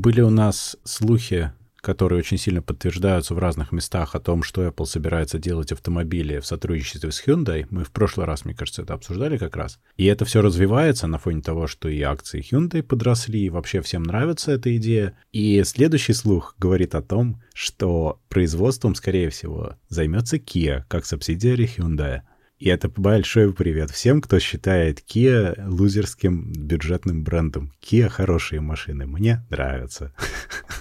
[0.00, 4.84] Были у нас слухи которые очень сильно подтверждаются в разных местах о том, что Apple
[4.84, 7.66] собирается делать автомобили в сотрудничестве с Hyundai.
[7.70, 9.78] Мы в прошлый раз, мне кажется, это обсуждали как раз.
[9.96, 14.02] И это все развивается на фоне того, что и акции Hyundai подросли, и вообще всем
[14.02, 15.16] нравится эта идея.
[15.32, 22.20] И следующий слух говорит о том, что производством, скорее всего, займется Kia, как субсидиарий Hyundai.
[22.60, 27.72] И это большой привет всем, кто считает Kia лузерским бюджетным брендом.
[27.80, 30.12] Kia хорошие машины, мне нравятся.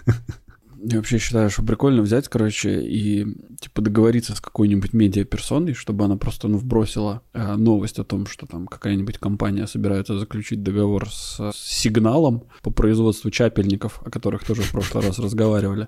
[0.81, 3.25] Я вообще считаю, что прикольно взять, короче, и
[3.59, 8.45] типа договориться с какой-нибудь медиаперсоной, чтобы она просто ну, вбросила э, новость о том, что
[8.45, 14.61] там какая-нибудь компания собирается заключить договор с, с сигналом по производству чапельников, о которых тоже
[14.61, 15.87] в прошлый раз разговаривали.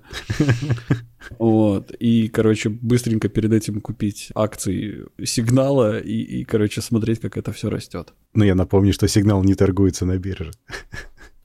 [1.38, 1.92] Вот.
[2.00, 8.12] И, короче, быстренько перед этим купить акции сигнала и, короче, смотреть, как это все растет.
[8.34, 10.50] Ну, я напомню, что сигнал не торгуется на бирже.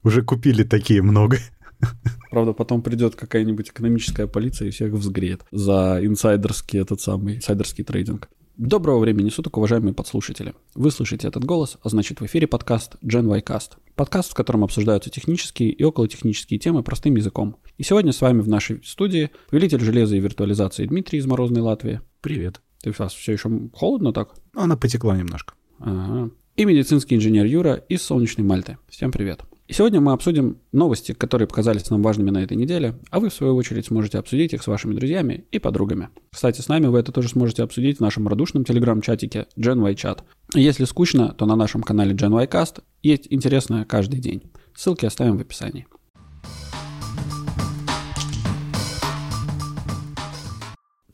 [0.03, 1.37] Уже купили такие много.
[2.31, 8.29] Правда, потом придет какая-нибудь экономическая полиция и всех взгреет за инсайдерский этот самый инсайдерский трейдинг.
[8.57, 10.55] Доброго времени суток, уважаемые подслушатели.
[10.73, 13.73] Вы слышите этот голос, а значит в эфире подкаст Gen y Cast.
[13.95, 17.57] Подкаст, в котором обсуждаются технические и околотехнические темы простым языком.
[17.77, 22.01] И сегодня с вами в нашей студии повелитель железа и виртуализации Дмитрий из Морозной Латвии.
[22.21, 22.61] Привет.
[22.81, 24.33] Ты сейчас все еще холодно так?
[24.55, 25.53] Она потекла немножко.
[25.79, 26.31] Ага.
[26.55, 28.79] И медицинский инженер Юра из Солнечной Мальты.
[28.89, 29.41] Всем привет.
[29.67, 33.33] И сегодня мы обсудим новости, которые показались нам важными на этой неделе, а вы, в
[33.33, 36.07] свою очередь, сможете обсудить их с вашими друзьями и подругами.
[36.31, 40.19] Кстати, с нами вы это тоже сможете обсудить в нашем радушном телеграм-чатике GenYChat.
[40.55, 44.43] Если скучно, то на нашем канале GenYcast есть интересное каждый день.
[44.73, 45.85] Ссылки оставим в описании.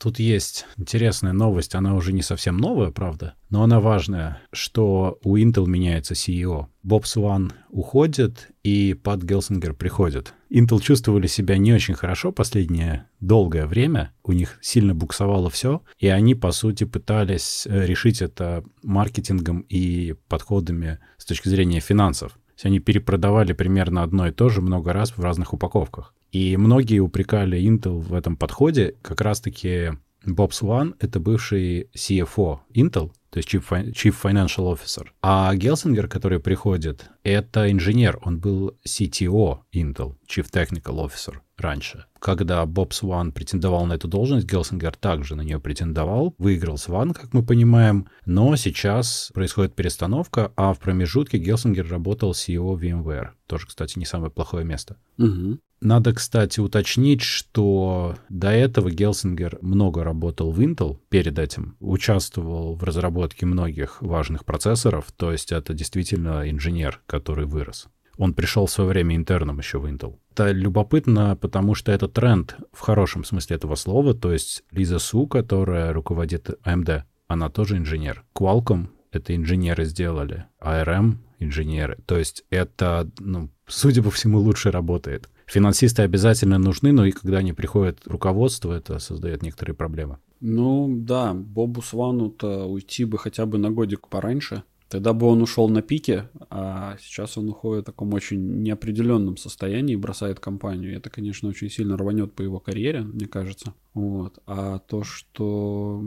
[0.04, 5.38] Тут есть интересная новость, она уже не совсем новая, правда, но она важная, что у
[5.38, 6.66] Intel меняется CEO.
[6.84, 10.34] Боб Сван уходит, и Пат Гелсингер приходит.
[10.50, 16.10] Intel чувствовали себя не очень хорошо последнее долгое время, у них сильно буксовало все, и
[16.10, 22.34] они, по сути, пытались э, решить это маркетингом и подходами с точки зрения финансов.
[22.34, 26.14] То есть они перепродавали примерно одно и то же много раз в разных упаковках.
[26.34, 28.96] И многие упрекали Intel в этом подходе.
[29.04, 29.92] Как раз-таки
[30.26, 35.06] Боб Сван— это бывший CFO Intel, то есть Chief, Chief Financial Officer.
[35.22, 38.20] А Гелсингер, который приходит, это инженер.
[38.24, 42.06] Он был CTO Intel, Chief Technical Officer раньше.
[42.20, 46.36] Когда Боб Сван претендовал на эту должность, Гелсингер также на нее претендовал.
[46.38, 48.08] Выиграл Сван, как мы понимаем.
[48.26, 53.30] Но сейчас происходит перестановка, а в промежутке Гелсингер работал CEO VMware.
[53.48, 54.98] Тоже, кстати, не самое плохое место.
[55.18, 55.60] Угу.
[55.84, 62.84] Надо, кстати, уточнить, что до этого Гелсингер много работал в Intel перед этим, участвовал в
[62.84, 67.88] разработке многих важных процессоров, то есть это действительно инженер, который вырос.
[68.18, 70.16] Он пришел в свое время интерном еще в Intel.
[70.32, 75.28] Это любопытно, потому что это тренд в хорошем смысле этого слова, то есть Лиза Су,
[75.28, 78.24] которая руководит AMD, она тоже инженер.
[78.34, 81.98] Qualcomm— это инженеры сделали, ARM— инженеры.
[82.06, 85.30] То есть это, ну, судя по всему, лучше работает.
[85.46, 90.18] Финансисты обязательно нужны, но и когда они приходят руководство, это создает некоторые проблемы.
[90.40, 94.64] Ну да, Бобу Свану-то уйти бы хотя бы на годик пораньше.
[94.94, 99.94] Тогда бы он ушел на пике, а сейчас он уходит в таком очень неопределенном состоянии
[99.94, 100.96] и бросает компанию.
[100.96, 103.74] Это, конечно, очень сильно рванет по его карьере, мне кажется.
[103.96, 104.38] Вот.
[104.46, 106.00] А то, что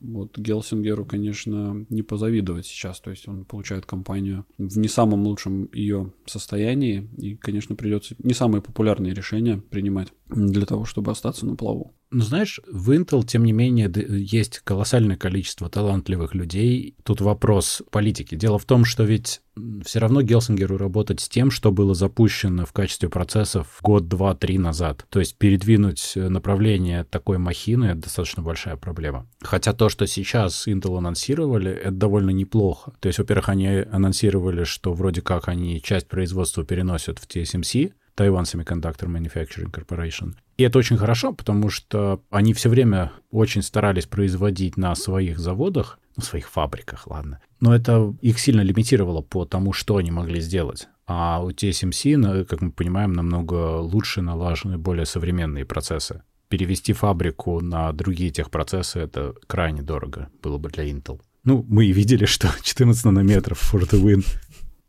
[0.00, 3.00] вот Гелсингеру, конечно, не позавидовать сейчас.
[3.00, 7.08] То есть он получает компанию в не самом лучшем ее состоянии.
[7.16, 11.94] И, конечно, придется не самые популярные решения принимать для того, чтобы остаться на плаву.
[12.16, 16.94] Ну, знаешь, в Intel, тем не менее, есть колоссальное количество талантливых людей.
[17.02, 18.36] Тут вопрос политики.
[18.36, 19.42] Дело в том, что ведь
[19.84, 24.56] все равно Гелсингеру работать с тем, что было запущено в качестве процессов год, два, три
[24.56, 25.04] назад.
[25.10, 29.26] То есть передвинуть направление такой махины— это достаточно большая проблема.
[29.42, 32.94] Хотя то, что сейчас Intel анонсировали, это довольно неплохо.
[32.98, 38.44] То есть, во-первых, они анонсировали, что вроде как они часть производства переносят в TSMC, Taiwan
[38.44, 40.34] Semiconductor Manufacturing Corporation.
[40.56, 45.98] И это очень хорошо, потому что они все время очень старались производить на своих заводах,
[46.16, 47.40] на своих фабриках, ладно.
[47.60, 50.88] Но это их сильно лимитировало по тому, что они могли сделать.
[51.06, 56.22] А у TSMC, как мы понимаем, намного лучше налажены более современные процессы.
[56.48, 61.20] Перевести фабрику на другие техпроцессы— это крайне дорого было бы для Intel.
[61.44, 64.24] Ну, мы и видели, что 14 нанометров for the win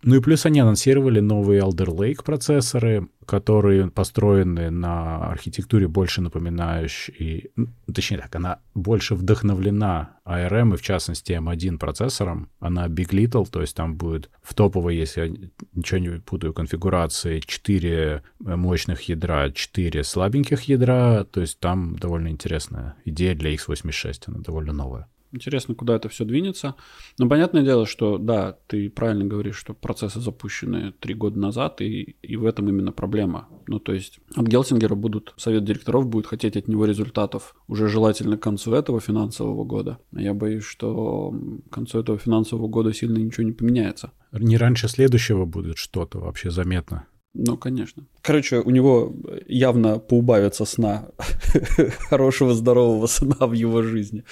[0.08, 7.52] Ну и плюс они анонсировали новые Alder Lake процессоры, которые построены на архитектуре больше напоминающей,
[7.94, 12.50] точнее так, она больше вдохновлена ARM и в частности M1 процессором.
[12.62, 17.42] Она Big Little, то есть там будет в топовой, если я ничего не путаю, конфигурации
[17.42, 24.40] 4 мощных ядра, 4 слабеньких ядра, то есть там довольно интересная идея для x86, она
[24.40, 25.10] довольно новая.
[25.32, 26.76] Интересно, куда это все двинется.
[27.18, 32.16] Но понятное дело, что да, ты правильно говоришь, что процессы запущены три года назад, и,
[32.22, 33.48] и в этом именно проблема.
[33.68, 38.38] Ну, то есть от Гелсингера будут, совет директоров будет хотеть от него результатов уже желательно
[38.38, 40.00] к концу этого финансового года.
[40.12, 41.34] Я боюсь, что
[41.70, 44.12] к концу этого финансового года сильно ничего не поменяется.
[44.32, 47.08] Не раньше следующего будет что-то вообще заметно.
[47.34, 48.04] Ну, конечно.
[48.22, 49.16] Короче, у него
[49.48, 51.10] явно поубавится сна,
[52.10, 54.24] хорошего, здорового сна в его жизни.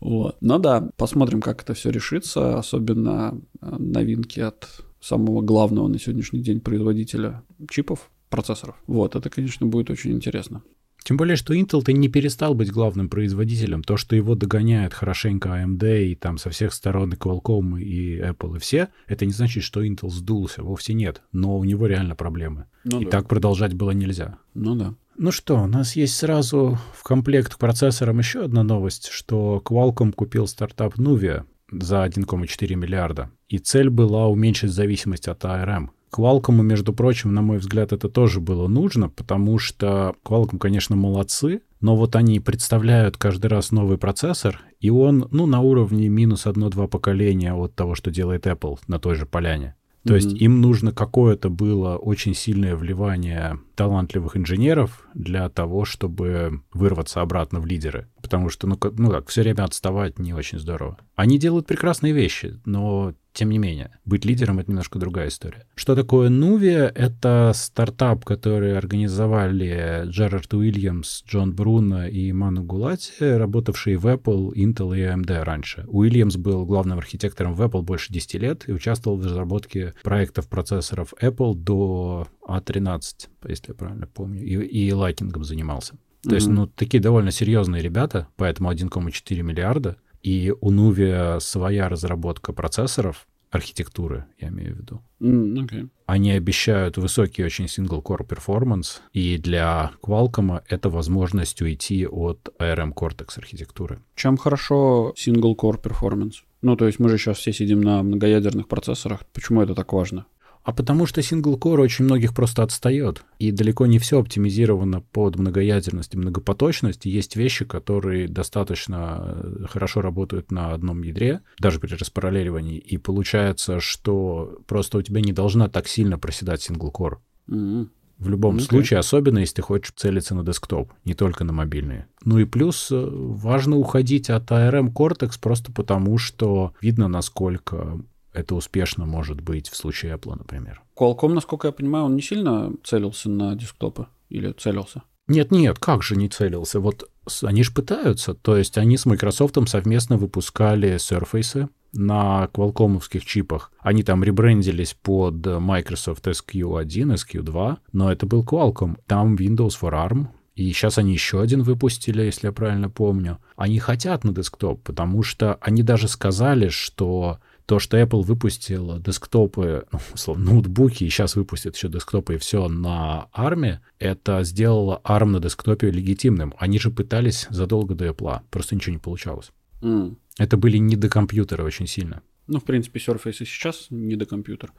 [0.00, 0.36] Вот.
[0.40, 6.40] Но да, посмотрим, как это все решится, особенно э, новинки от самого главного на сегодняшний
[6.40, 8.76] день производителя чипов, процессоров.
[8.86, 10.62] Вот, это, конечно, будет очень интересно.
[11.04, 13.82] Тем более, что Intel-то не перестал быть главным производителем.
[13.82, 18.56] То, что его догоняет хорошенько AMD и там со всех сторон и Qualcomm, и Apple,
[18.56, 20.62] и все, это не значит, что Intel сдулся.
[20.62, 21.22] Вовсе нет.
[21.32, 22.66] Но у него реально проблемы.
[22.84, 23.10] Ну, и да.
[23.10, 24.38] так продолжать было нельзя.
[24.54, 24.94] Ну да.
[25.20, 30.12] Ну что, у нас есть сразу в комплект к процессорам еще одна новость, что Qualcomm
[30.12, 31.42] купил стартап Nuvia
[31.72, 33.28] за 1,4 миллиарда.
[33.48, 35.88] И цель была уменьшить зависимость от ARM.
[36.16, 41.62] Qualcomm, между прочим, на мой взгляд, это тоже было нужно, потому что Qualcomm, конечно, молодцы,
[41.80, 46.86] но вот они представляют каждый раз новый процессор, и он, ну, на уровне минус одно-два
[46.86, 49.74] поколения от того, что делает Apple на той же поляне.
[50.04, 50.16] То mm-hmm.
[50.16, 57.60] есть им нужно какое-то было очень сильное вливание талантливых инженеров для того, чтобы вырваться обратно
[57.60, 58.08] в лидеры.
[58.22, 60.98] Потому что, ну, как, ну как, все время отставать не очень здорово.
[61.16, 65.64] Они делают прекрасные вещи, но тем не менее, быть лидером— это немножко другая история.
[65.76, 66.90] Что такое Nuvia?
[66.92, 74.98] Это стартап, который организовали Джерард Уильямс, Джон Бруно и Ману Гулати, работавшие в Apple, Intel
[74.98, 75.84] и AMD раньше.
[75.86, 81.14] Уильямс был главным архитектором в Apple больше 10 лет и участвовал в разработке проектов процессоров
[81.22, 85.94] Apple до A13, а если я правильно помню, и, и лайтингом занимался.
[86.24, 86.34] То mm-hmm.
[86.34, 93.26] есть, ну, такие довольно серьезные ребята, поэтому 1,4 миллиарда— и у Nuvia своя разработка процессоров,
[93.50, 95.02] архитектуры, я имею в виду.
[95.20, 95.88] Mm, okay.
[96.06, 103.38] Они обещают высокий очень single-core performance, и для Qualcomm это возможность уйти от ARM Cortex
[103.38, 104.00] архитектуры.
[104.14, 106.42] Чем хорошо single-core performance?
[106.60, 109.20] Ну, то есть мы же сейчас все сидим на многоядерных процессорах.
[109.32, 110.26] Почему это так важно?
[110.68, 113.24] А потому что сингл-кор очень многих просто отстает.
[113.38, 117.06] И далеко не все оптимизировано под многоядерность и многопоточность.
[117.06, 122.76] Есть вещи, которые достаточно э, хорошо работают на одном ядре, даже при распараллеливании.
[122.76, 127.22] И получается, что просто у тебя не должна так сильно проседать сингл-кор.
[127.48, 127.88] Mm-hmm.
[128.18, 128.60] В любом okay.
[128.60, 132.08] случае, особенно если ты хочешь целиться на десктоп, не только на мобильные.
[132.26, 138.02] Ну и плюс э, важно уходить от ARM Cortex просто потому, что видно, насколько
[138.38, 140.82] это успешно может быть в случае Apple, например.
[140.96, 145.02] Qualcomm, насколько я понимаю, он не сильно целился на десктопы или целился?
[145.26, 146.80] Нет-нет, как же не целился?
[146.80, 147.10] Вот
[147.42, 148.34] они же пытаются.
[148.34, 153.70] То есть они с Microsoft совместно выпускали Surface на квалкомовских чипах.
[153.80, 158.96] Они там ребрендились под Microsoft SQ1, SQ2, но это был Qualcomm.
[159.06, 163.38] Там Windows for ARM, и сейчас они еще один выпустили, если я правильно помню.
[163.56, 169.84] Они хотят на десктоп, потому что они даже сказали, что то, что Apple выпустил десктопы,
[169.92, 175.26] ну, условно, ноутбуки, и сейчас выпустит еще десктопы и все на ARM, это сделало ARM
[175.26, 176.54] на десктопе легитимным.
[176.58, 179.50] Они же пытались задолго до Apple, просто ничего не получалось.
[179.82, 180.16] Мм.
[180.38, 182.22] Это были недокомпьютеры очень сильно.
[182.48, 184.72] Ну, в принципе, Surface и сейчас недокомпьютер.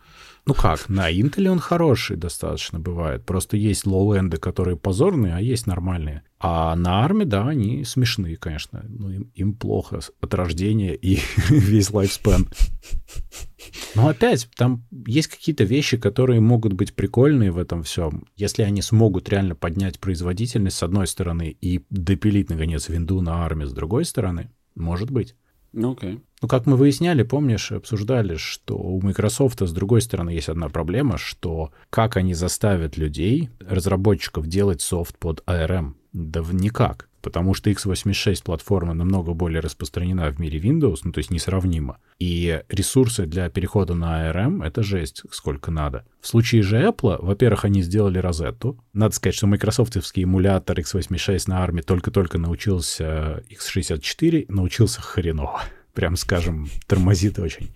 [0.48, 3.24] Ну как, на Intel он хороший достаточно бывает.
[3.26, 6.24] Просто есть low-end ы, которые позорные, а есть нормальные.
[6.40, 8.84] А на ARM е, да, они смешные, конечно.
[8.88, 12.48] Ну, им, им плохо от рождения и весь lifespan.
[13.94, 18.26] Но опять, там есть какие-то вещи, которые могут быть прикольные в этом всем.
[18.36, 23.68] Если они смогут реально поднять производительность с одной стороны и допилить, наконец, винду на арме
[23.68, 25.36] с другой стороны, может быть.
[25.72, 26.22] Ну, окей.
[26.42, 31.18] Ну, как мы выясняли, помнишь, обсуждали, что у Microsoft с другой стороны есть одна проблема,
[31.18, 35.94] что как они заставят людей, разработчиков, делать софт под ARM?
[36.14, 37.09] Да никак.
[37.22, 41.98] Потому что x86 платформа намного более распространена в мире Windows, ну то есть несравнимо.
[42.20, 46.06] И ресурсы для перехода на ARM— это жесть, сколько надо.
[46.22, 48.78] В случае же Apple, во-первых, они сделали розетту.
[48.94, 55.62] Надо сказать, что майкрософтовский эмулятор x86 на ARM только-только научился x64, научился хреново
[56.00, 57.72] прям скажем, тормозит очень.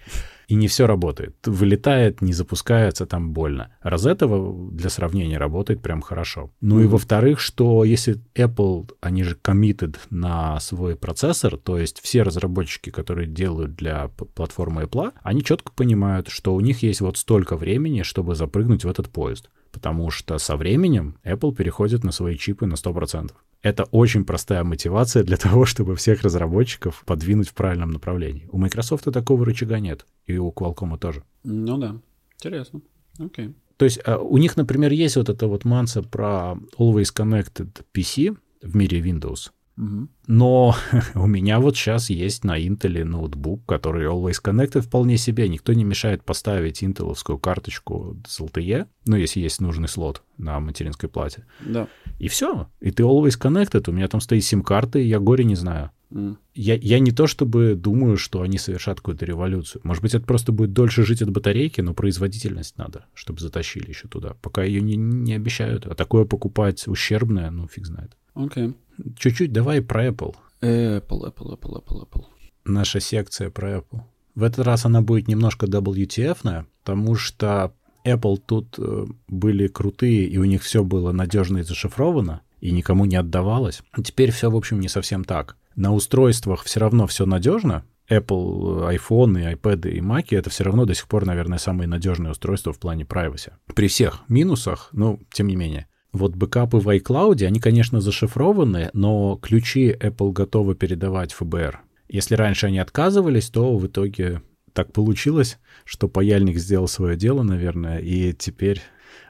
[0.48, 1.36] И не все работает.
[1.46, 3.70] Вылетает, не запускается, там больно.
[3.82, 4.28] Розетта
[4.72, 6.52] для сравнения работает прям хорошо.
[6.62, 6.84] Ну mm-hmm.
[6.84, 12.90] и во-вторых, что если Apple, они же committed на свой процессор, то есть все разработчики,
[12.90, 18.02] которые делают для платформы Apple, они четко понимают, что у них есть вот столько времени,
[18.04, 22.76] чтобы запрыгнуть в этот поезд потому что со временем Apple переходит на свои чипы на
[22.76, 23.32] 100%.
[23.62, 28.48] Это очень простая мотивация для того, чтобы всех разработчиков подвинуть в правильном направлении.
[28.52, 31.24] У Microsoft такого рычага нет, и у Qualcomm тоже.
[31.44, 31.98] Ну да,
[32.38, 32.82] интересно.
[33.20, 33.48] Окей.
[33.48, 33.54] Okay.
[33.78, 38.38] То есть а, у них, например, есть вот эта вот манса про Always Connected PC
[38.62, 39.52] в мире Windows.
[39.76, 40.76] Но
[41.16, 45.50] у меня вот сейчас есть на Intel ноутбук, который Always Connected вполне себе.
[45.50, 51.10] Никто не мешает поставить интеловскую карточку с LTE, ну, если есть нужный слот на материнской
[51.10, 51.46] плате.
[51.62, 51.88] Да.
[52.20, 52.70] И все.
[52.82, 53.90] И ты Always Connected.
[53.90, 55.92] У меня там стоит сим-карта, и я горе не знаю.
[56.12, 56.38] Mm.
[56.54, 59.82] Я, я не то чтобы думаю, что они совершат какую-то революцию.
[59.84, 64.08] Может быть, это просто будет дольше жить от батарейки, но производительность надо, чтобы затащили еще
[64.08, 64.36] туда.
[64.42, 65.88] Пока ее не, не обещают.
[65.88, 68.16] А такое покупать ущербное, ну, фиг знает.
[68.34, 68.68] Окей.
[68.68, 68.76] Okay.
[69.18, 70.36] Чуть-чуть давай про Apple.
[70.62, 72.26] Apple, Apple, Apple, Apple, Apple.
[72.66, 74.02] Наша секция про Apple.
[74.36, 77.74] В этот раз она будет немножко WTF-ная, потому что
[78.06, 83.06] Apple тут э, были крутые, и у них все было надежно и зашифровано, и никому
[83.06, 83.82] не отдавалось.
[84.04, 85.58] Теперь все, в общем, не совсем так.
[85.76, 87.84] На устройствах все равно все надежно.
[88.10, 92.74] Apple, iPhone, iPad и Mac— это все равно до сих пор, наверное, самые надежные устройства
[92.74, 93.54] в плане privacy.
[93.74, 95.88] При всех минусах, но тем не менее.
[96.14, 101.82] Вот бэкапы в iCloud, они, конечно, зашифрованы, но ключи Apple готовы передавать ФБР.
[102.08, 104.44] Если раньше они отказывались, то в итоге
[104.74, 108.82] так получилось, что паяльник сделал свое дело, наверное, и теперь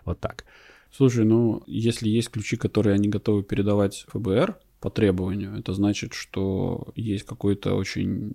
[0.03, 0.43] вот так.
[0.91, 6.91] Слушай, ну, если есть ключи, которые они готовы передавать ФБР по требованию, это значит, что
[6.95, 8.33] есть какой-то очень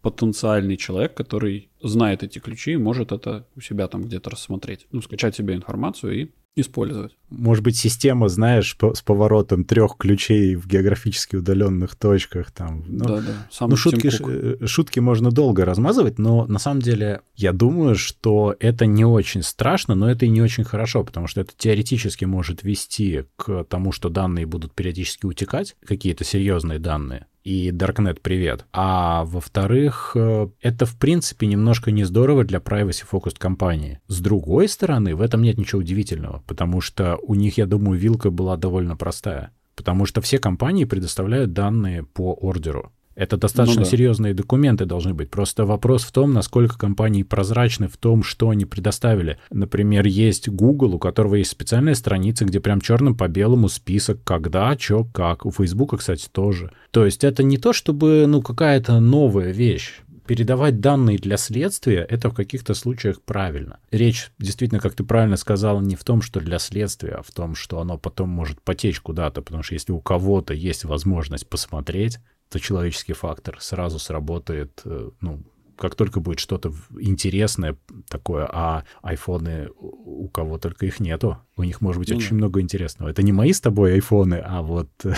[0.00, 4.86] потенциальный человек, который знает эти ключи и может это у себя там где-то рассмотреть.
[4.92, 7.16] Ну, скачать себе информацию и использовать.
[7.30, 12.52] Может быть, система, знаешь, с поворотом трех ключей в географически удаленных точках.
[12.52, 13.46] Там, ну, да, да.
[13.50, 18.54] Сам ну, шутки, э, шутки можно долго размазывать, но на самом деле я думаю, что
[18.60, 22.62] это не очень страшно, но это и не очень хорошо, потому что это теоретически может
[22.62, 28.64] вести к тому, что данные будут периодически утекать, какие-то серьезные данные и Darknet привет.
[28.72, 34.00] А во-вторых, э, это в принципе немножко не здорово для privacy focused компании.
[34.08, 38.30] С другой стороны, в этом нет ничего удивительного, потому что у них, я думаю, вилка
[38.30, 39.50] была довольно простая.
[39.76, 42.92] Потому что все компании предоставляют данные по ордеру.
[43.14, 43.90] Это достаточно ну, да.
[43.90, 45.30] серьезные документы должны быть.
[45.30, 49.38] Просто вопрос в том, насколько компании прозрачны в том, что они предоставили.
[49.50, 54.76] Например, есть Google, у которого есть специальная страница, где прям черным по белому список, когда,
[54.78, 55.46] что, как.
[55.46, 56.72] У Facebook, кстати, тоже.
[56.90, 62.30] То есть это не то, чтобы, ну, какая-то новая вещь передавать данные для следствия, это
[62.30, 63.78] в каких-то случаях правильно.
[63.90, 67.54] Речь действительно, как ты правильно сказал, не в том, что для следствия, а в том,
[67.54, 72.18] что оно потом может потечь куда-то, потому что если у кого-то есть возможность посмотреть,
[72.54, 75.42] то человеческий фактор сразу сработает, э, ну,
[75.76, 77.76] как только будет что-то интересное
[78.08, 82.36] такое, а айфоны у кого только их нету, у них может быть ну, очень да.
[82.36, 83.08] много интересного.
[83.08, 84.88] Это не мои с тобой айфоны, а вот...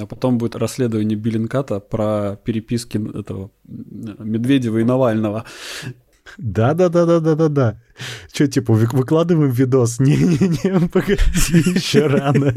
[0.00, 5.44] А потом будет расследование Биллинката про переписки этого Медведева и Навального.
[6.38, 7.80] Да-да-да-да-да-да-да.
[8.32, 9.98] Что, типа, выкладываем видос?
[10.00, 11.20] Не-не-не, погоди,
[11.74, 12.54] еще рано.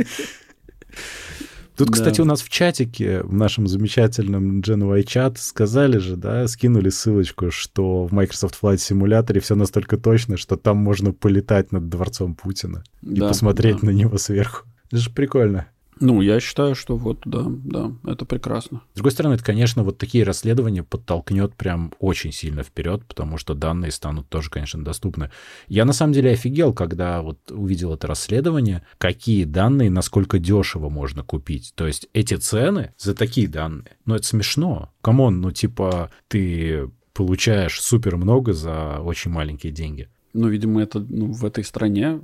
[1.78, 1.94] Тут, да.
[1.94, 7.52] кстати, у нас в чатике, в нашем замечательном GenY чат, сказали же, да, скинули ссылочку,
[7.52, 12.84] что в Microsoft Flight симуляторе все настолько точно, что там можно полетать над дворцом Путина
[13.04, 13.88] и да, посмотреть да.
[13.88, 14.66] на него сверху.
[14.88, 15.68] Это же прикольно.
[16.00, 18.82] Ну, я считаю, что вот, да, да, это прекрасно.
[18.94, 23.54] С другой стороны, это, конечно, вот такие расследования подтолкнет прям очень сильно вперед, потому что
[23.54, 25.32] данные станут тоже, конечно, доступны.
[25.68, 31.24] Я на самом деле офигел, когда вот увидел это расследование, какие данные, насколько дешево можно
[31.24, 31.74] купить.
[31.76, 34.92] То есть эти цены за такие данные, ну, это смешно.
[35.02, 40.10] Come on, ну, типа, ты получаешь супер много за очень маленькие деньги.
[40.34, 42.22] Ну, видимо, это ну, в этой стране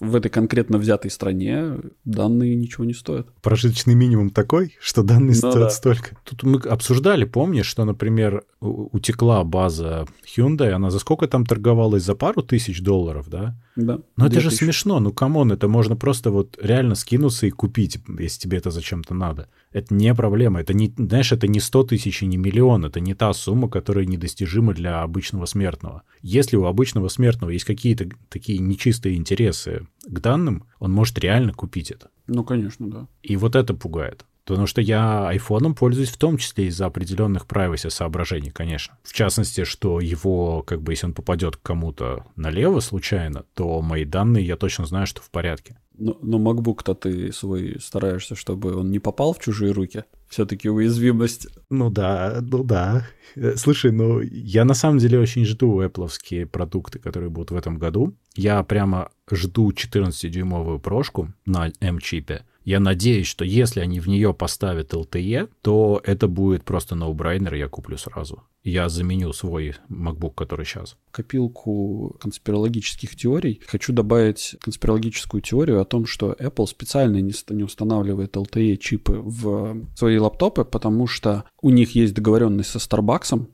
[0.00, 3.26] в этой конкретно взятой стране данные ничего не стоят.
[3.42, 5.70] Прожиточный минимум такой, что данные ну, стоят да.
[5.70, 6.16] столько.
[6.24, 12.04] Тут мы обсуждали, помнишь, что, например, утекла база Hyundai, она за сколько там торговалась?
[12.04, 13.56] За пару тысяч долларов, да?
[13.76, 13.98] Да.
[14.16, 14.60] Но это же тысяч.
[14.60, 18.70] смешно, ну come on, это можно просто вот реально скинуться и купить, если тебе это
[18.70, 19.48] зачем-то надо.
[19.74, 23.12] Это не проблема, это не, знаешь, это не 100 тысяч и не миллион, это не
[23.12, 26.04] та сумма, которая недостижима для обычного смертного.
[26.22, 31.90] Если у обычного смертного есть какие-то такие нечистые интересы к данным, он может реально купить
[31.90, 32.10] это.
[32.28, 33.08] Ну, конечно, да.
[33.24, 34.24] И вот это пугает.
[34.44, 38.98] Потому что я айфоном пользуюсь в том числе из-за определенных privacy соображений, конечно.
[39.02, 44.04] В частности, что его, как бы, если он попадет к кому-то налево случайно, то мои
[44.04, 45.78] данные, я точно знаю, что в порядке.
[45.96, 50.04] Но, но MacBook-то ты свой стараешься, чтобы он не попал в чужие руки.
[50.28, 51.46] Все-таки уязвимость.
[51.70, 53.06] Ну да, ну да.
[53.36, 57.78] Э, слушай, ну я на самом деле очень жду Apple продукты, которые будут в этом
[57.78, 58.14] году.
[58.34, 62.44] Я прямо жду 14-дюймовую прошку на M-чипе.
[62.64, 67.68] Я надеюсь, что если они в нее поставят LTE, то это будет просто ноу-брайнер, я
[67.68, 68.42] куплю сразу.
[68.62, 70.96] Я заменю свой MacBook, который сейчас.
[71.10, 73.60] Копилку конспирологических теорий.
[73.66, 80.64] Хочу добавить конспирологическую теорию о том, что Apple специально не, устанавливает LTE-чипы в свои лаптопы,
[80.64, 83.46] потому что у них есть договоренность со Starbucks,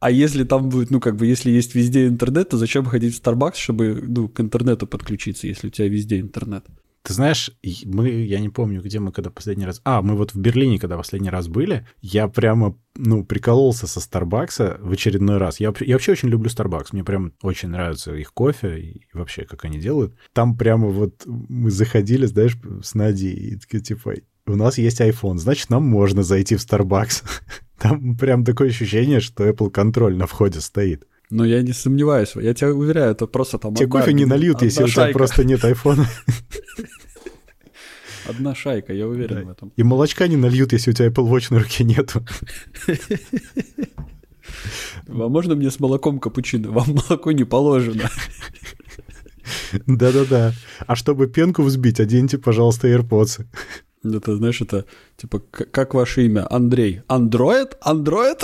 [0.00, 3.22] а если там будет, ну, как бы, если есть везде интернет, то зачем ходить в
[3.22, 6.66] Starbucks, чтобы, ну, к интернету подключиться, если у тебя везде интернет?
[7.06, 7.52] Ты знаешь,
[7.84, 9.80] мы, я не помню, где мы когда последний раз...
[9.84, 14.78] А, мы вот в Берлине, когда последний раз были, я прямо, ну, прикололся со Старбакса
[14.80, 15.60] в очередной раз.
[15.60, 19.64] Я, я вообще очень люблю Starbucks, мне прям очень нравится их кофе и вообще, как
[19.64, 20.16] они делают.
[20.32, 24.14] Там прямо вот мы заходили, знаешь, с Надей, и такие, типа,
[24.46, 27.24] у нас есть iPhone, значит, нам можно зайти в Starbucks.
[27.78, 31.06] Там прям такое ощущение, что Apple контроль на входе стоит.
[31.28, 33.74] Но я не сомневаюсь, я тебя уверяю, это просто там...
[33.74, 34.88] Тебе кофе не нальют, если шайка.
[34.88, 36.08] у тебя просто нет айфона.
[38.28, 39.42] Одна шайка, я уверен да.
[39.42, 39.72] в этом.
[39.76, 42.24] И молочка не нальют, если у тебя Apple Watch на руке нету.
[45.08, 46.70] А можно мне с молоком капучино?
[46.70, 48.10] Вам молоко не положено.
[49.86, 50.52] Да-да-да.
[50.86, 53.44] А чтобы пенку взбить, оденьте, пожалуйста, AirPods.
[54.14, 54.84] Это, знаешь, это
[55.16, 56.46] типа, как ваше имя?
[56.50, 57.02] Андрей.
[57.08, 57.76] Андроид?
[57.80, 58.42] Андроид?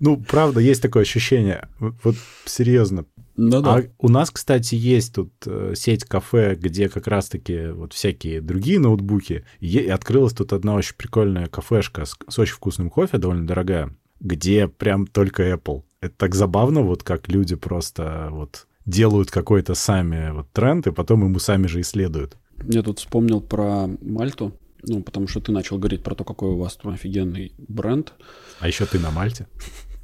[0.00, 1.68] Ну, правда, есть такое ощущение.
[1.78, 3.04] Вот серьезно.
[3.36, 3.76] Ну, да.
[3.76, 8.78] А у нас, кстати, есть тут э, сеть кафе, где как раз-таки вот всякие другие
[8.78, 9.44] ноутбуки.
[9.60, 14.68] И открылась тут одна очень прикольная кафешка с, с очень вкусным кофе, довольно дорогая, где
[14.68, 15.84] прям только Apple.
[16.00, 21.22] Это так забавно, вот как люди просто вот делают какой-то сами вот тренд, и потом
[21.22, 22.36] ему сами же исследуют.
[22.68, 24.52] Я тут вспомнил про Мальту,
[24.82, 28.12] ну, потому что ты начал говорить про то, какой у вас там офигенный бренд.
[28.60, 29.46] А еще ты на Мальте.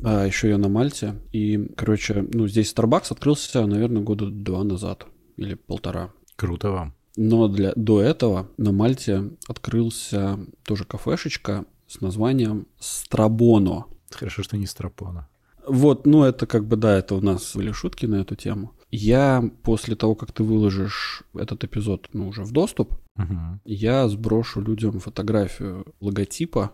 [0.04, 1.16] А, еще я на Мальте.
[1.32, 6.12] И, короче, ну, здесь Starbucks открылся, наверное, года два назад или полтора.
[6.36, 6.94] Круто вам.
[7.16, 13.87] Но для, до этого на Мальте открылся тоже кафешечка с названием Страбоно.
[14.11, 15.28] Хорошо, что не Страпона.
[15.66, 18.72] Вот, ну это как бы, да, это у нас были шутки на эту тему.
[18.90, 23.61] Я после того, как ты выложишь этот эпизод, ну, уже в доступ, угу.
[23.64, 26.72] я сброшу людям фотографию логотипа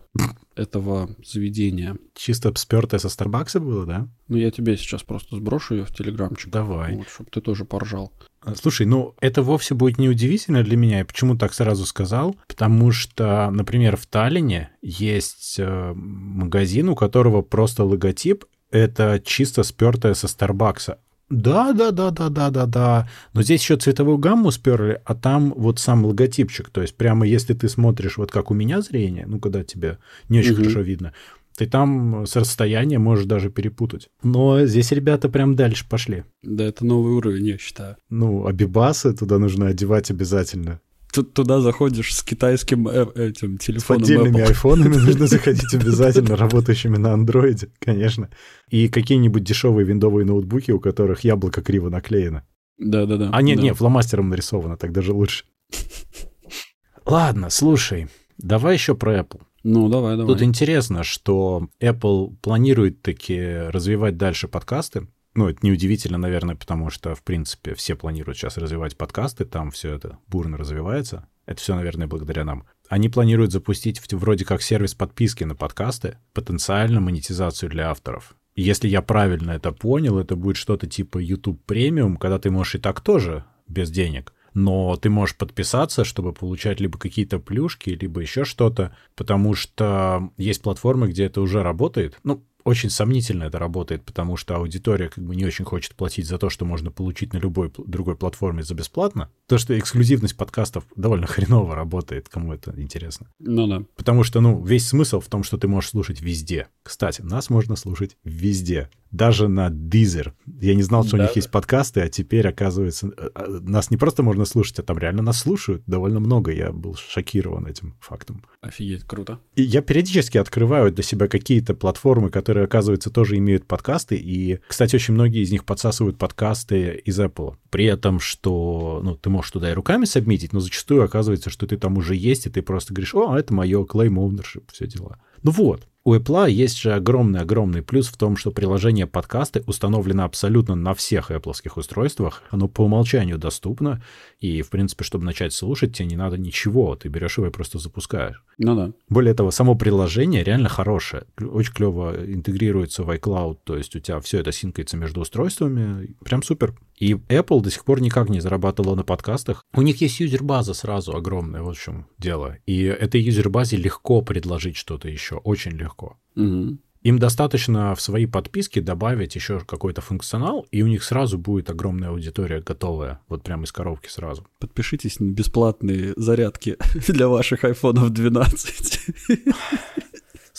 [0.55, 1.97] этого заведения.
[2.13, 4.07] Чисто спертое со Старбакса было, да?
[4.29, 6.49] Ну, я тебе сейчас просто сброшу ее в телеграмчик.
[6.49, 6.95] Давай.
[6.95, 8.13] Вот, чтобы ты тоже поржал.
[8.41, 10.99] А, слушай, ну это вовсе будет неудивительно для меня.
[10.99, 12.37] Я почему так сразу сказал?
[12.47, 20.13] Потому что, например, в Таллине есть э, магазин, у которого просто логотип это чисто спертое
[20.13, 20.99] со Старбакса.
[21.29, 23.09] Да, да, да, да, да, да, да.
[23.33, 26.69] Но здесь еще цветовую гамму сперли, а там вот сам логотипчик.
[26.69, 29.97] То есть прямо если ты смотришь вот как у меня зрение, ну, когда тебя
[30.29, 30.61] не очень угу.
[30.61, 31.13] хорошо видно,
[31.57, 34.09] ты там с расстояния можешь даже перепутать.
[34.21, 36.25] Но здесь ребята прям дальше пошли.
[36.43, 37.97] Да, это новый уровень, я считаю.
[38.09, 40.79] Ну, абибасы туда нужно одевать обязательно
[41.23, 44.03] туда заходишь с китайским э, этим телефоном.
[44.03, 44.47] С отдельными Apple.
[44.47, 48.29] айфонами нужно заходить обязательно, работающими на андроиде, конечно.
[48.69, 52.43] И какие-нибудь дешевые виндовые ноутбуки, у которых яблоко криво наклеено.
[52.77, 53.29] Да-да-да.
[53.31, 53.63] А нет, да.
[53.63, 55.45] нет, фломастером нарисовано, так даже лучше.
[57.05, 59.41] Ладно, слушай, давай еще про Apple.
[59.63, 60.33] Ну, давай, давай.
[60.33, 65.07] Тут интересно, что Apple планирует таки развивать дальше подкасты.
[65.35, 69.93] Ну, это неудивительно, наверное, потому что, в принципе, все планируют сейчас развивать подкасты, там все
[69.93, 71.27] это бурно развивается.
[71.45, 72.65] Это все, наверное, благодаря нам.
[72.87, 78.35] Они планируют запустить вроде как сервис подписки на подкасты, потенциально монетизацию для авторов.
[78.55, 82.79] Если я правильно это понял, это будет что-то типа YouTube премиум, когда ты можешь и
[82.79, 88.45] так тоже без денег, но ты можешь подписаться, чтобы получать либо какие-то плюшки, либо еще
[88.45, 92.17] что-то, потому что есть платформы, где это уже работает.
[92.23, 96.39] Ну, очень сомнительно это работает, потому что аудитория как бы не очень хочет платить за
[96.39, 99.29] то, что можно получить на любой другой платформе за бесплатно.
[99.47, 103.27] То, что эксклюзивность подкастов довольно хреново работает, кому это интересно.
[103.39, 103.83] Ну да.
[103.95, 106.67] Потому что, ну, весь смысл в том, что ты можешь слушать везде.
[106.83, 108.89] Кстати, нас можно слушать везде.
[109.15, 110.33] Даже на Deezer.
[110.61, 111.39] Я не знал, что да, у них да.
[111.39, 115.21] есть подкасты, а теперь, оказывается, э, э, нас не просто можно слушать, а там реально
[115.23, 116.51] нас слушают довольно много.
[116.51, 118.43] Я был шокирован этим фактом.
[118.61, 119.39] Офигеть, круто.
[119.55, 124.15] И я периодически открываю для себя какие-то платформы, которые, оказывается, тоже имеют подкасты.
[124.15, 127.55] И, кстати, очень многие из них подсасывают подкасты из Apple.
[127.69, 131.77] При этом, что ну, ты можешь туда и руками сабмитить, но зачастую оказывается, что ты
[131.77, 135.19] там уже есть, и ты просто говоришь, о, это мое, claim ownership, все дела.
[135.43, 140.75] Ну вот, у Apple есть же огромный-огромный плюс в том, что приложение подкасты установлено абсолютно
[140.75, 142.43] на всех Apple устройствах.
[142.51, 144.03] Оно по умолчанию доступно,
[144.39, 146.95] и, в принципе, чтобы начать слушать, тебе не надо ничего.
[146.95, 148.43] Ты берешь его и просто запускаешь.
[148.59, 148.91] Ну да.
[149.09, 151.23] Более того, само приложение реально хорошее.
[151.41, 156.15] Очень клево интегрируется в iCloud, то есть у тебя все это синкается между устройствами.
[156.23, 156.75] Прям супер.
[156.97, 159.65] И Apple до сих пор никак не зарабатывала на подкастах.
[159.73, 162.57] У них есть юзер-база сразу огромная, вот в чем дело.
[162.65, 166.17] И этой юзер-базе легко предложить что-то еще, очень легко.
[166.35, 166.77] Угу.
[167.05, 172.09] Им достаточно в свои подписки добавить еще какой-то функционал, и у них сразу будет огромная
[172.09, 174.47] аудитория готовая, вот прямо из коробки сразу.
[174.57, 176.77] Подпишитесь на бесплатные зарядки
[177.07, 178.99] для ваших айфонов 12.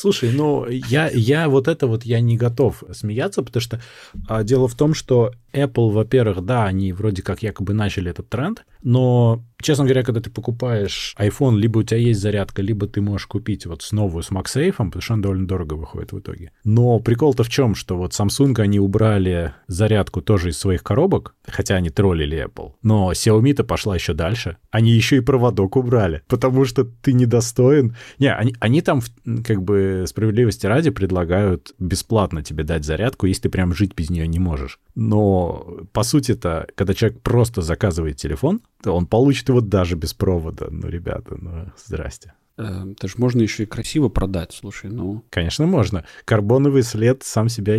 [0.06, 3.80] Слушай, ну я, я вот это вот я не готов смеяться, потому что
[4.28, 8.64] а, дело в том, что Apple, во-первых, да, они вроде как якобы начали этот тренд,
[8.86, 13.26] но, честно говоря, когда ты покупаешь iPhone, либо у тебя есть зарядка, либо ты можешь
[13.26, 16.52] купить вот с новую с MagSafe, потому что он довольно дорого выходит в итоге.
[16.62, 21.74] Но прикол-то в чем, что вот Samsung, они убрали зарядку тоже из своих коробок, хотя
[21.74, 24.56] они троллили Apple, но Xiaomi-то пошла еще дальше.
[24.70, 27.96] Они еще и проводок убрали, потому что ты недостоин.
[28.20, 29.00] Не, они, они там
[29.44, 34.28] как бы справедливости ради предлагают бесплатно тебе дать зарядку, если ты прям жить без нее
[34.28, 34.78] не можешь.
[34.94, 40.68] Но, по сути-то, когда человек просто заказывает телефон, он получит его даже без провода.
[40.70, 42.34] Ну, ребята, ну, здрасте.
[42.56, 45.24] Это эм, же можно еще и красиво продать, слушай, ну...
[45.30, 46.04] Конечно, можно.
[46.24, 47.78] Карбоновый след сам себя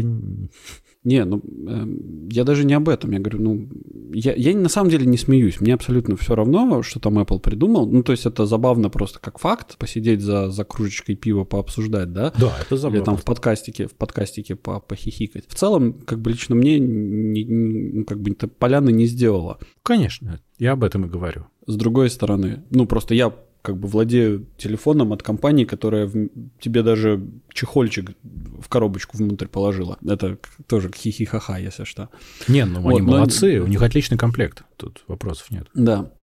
[1.07, 1.87] не, ну, э,
[2.31, 3.11] я даже не об этом.
[3.11, 3.69] Я говорю, ну,
[4.13, 5.61] я, я на самом деле не смеюсь.
[5.61, 7.89] Мне абсолютно все равно, что там Apple придумал.
[7.89, 12.33] Ну, то есть это забавно просто как факт, посидеть за, за кружечкой пива, пообсуждать, да?
[12.37, 12.97] Да, это забавно.
[12.97, 15.45] Или там в подкастике, в подкастике по, похихикать.
[15.47, 19.59] В целом, как бы лично мне, не, не, ну, как бы поляны не сделала.
[19.83, 21.45] Конечно, я об этом и говорю.
[21.67, 23.33] С другой стороны, ну, просто я
[23.67, 26.29] как бы владею телефоном от компании, которая в,
[26.61, 29.97] тебе даже чехольчик в коробочку внутрь положила.
[30.07, 32.07] Это тоже хихихаха, если что.
[32.47, 33.17] Не, ну вот, они но...
[33.17, 35.67] молодцы, у них отличный комплект, тут вопросов нет.
[35.73, 36.13] Да.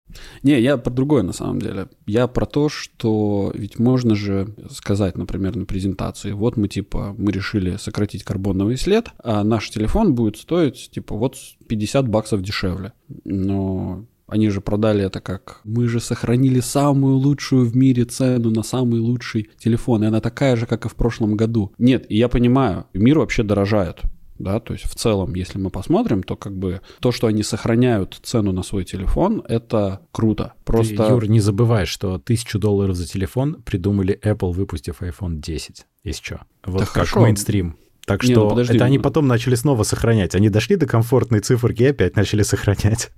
[0.43, 1.89] Не, я про другое на самом деле.
[2.07, 7.31] Я про то, что ведь можно же сказать, например, на презентации, вот мы типа, мы
[7.31, 11.37] решили сократить карбоновый след, а наш телефон будет стоить типа вот
[11.69, 12.95] 50 баксов дешевле.
[13.25, 18.65] Но они же продали это как «Мы же сохранили самую лучшую в мире цену на
[18.65, 21.73] самый лучший телефон, и она такая же, как и в прошлом году».
[21.79, 24.01] Нет, и я понимаю, мир вообще дорожает.
[24.37, 28.19] Да, то есть в целом, если мы посмотрим, то как бы то, что они сохраняют
[28.25, 30.55] цену на свой телефон, это круто.
[30.65, 30.97] Просто...
[30.97, 36.25] Ты, Юр, не забывай, что тысячу долларов за телефон придумали Apple, выпустив iPhone 10, если
[36.25, 36.41] что.
[36.67, 37.21] Вот да как хорошо.
[37.21, 37.77] мейнстрим.
[38.07, 40.35] Так что не, ну, подожди, это они ну потом начали снова сохранять.
[40.35, 43.13] Они дошли до комфортной циферки и опять начали сохранять.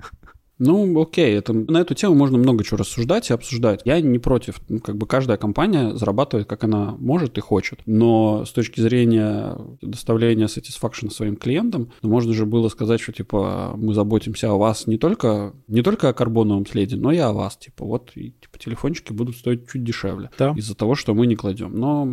[0.58, 3.82] Ну, окей, это, на эту тему можно много чего рассуждать и обсуждать.
[3.84, 4.60] Я не против.
[4.68, 7.80] Ну, как бы каждая компания зарабатывает, как она может и хочет.
[7.86, 13.74] Но с точки зрения доставления satisfaction своим клиентам, ну, можно же было сказать, что, типа,
[13.76, 17.56] мы заботимся о вас не только, не только о карбоновом следе, но и о вас.
[17.56, 20.30] Типа, вот, и, типа, телефончики будут стоить чуть дешевле.
[20.38, 20.52] Да.
[20.56, 21.74] Из-за того, что мы не кладем.
[21.74, 22.08] Но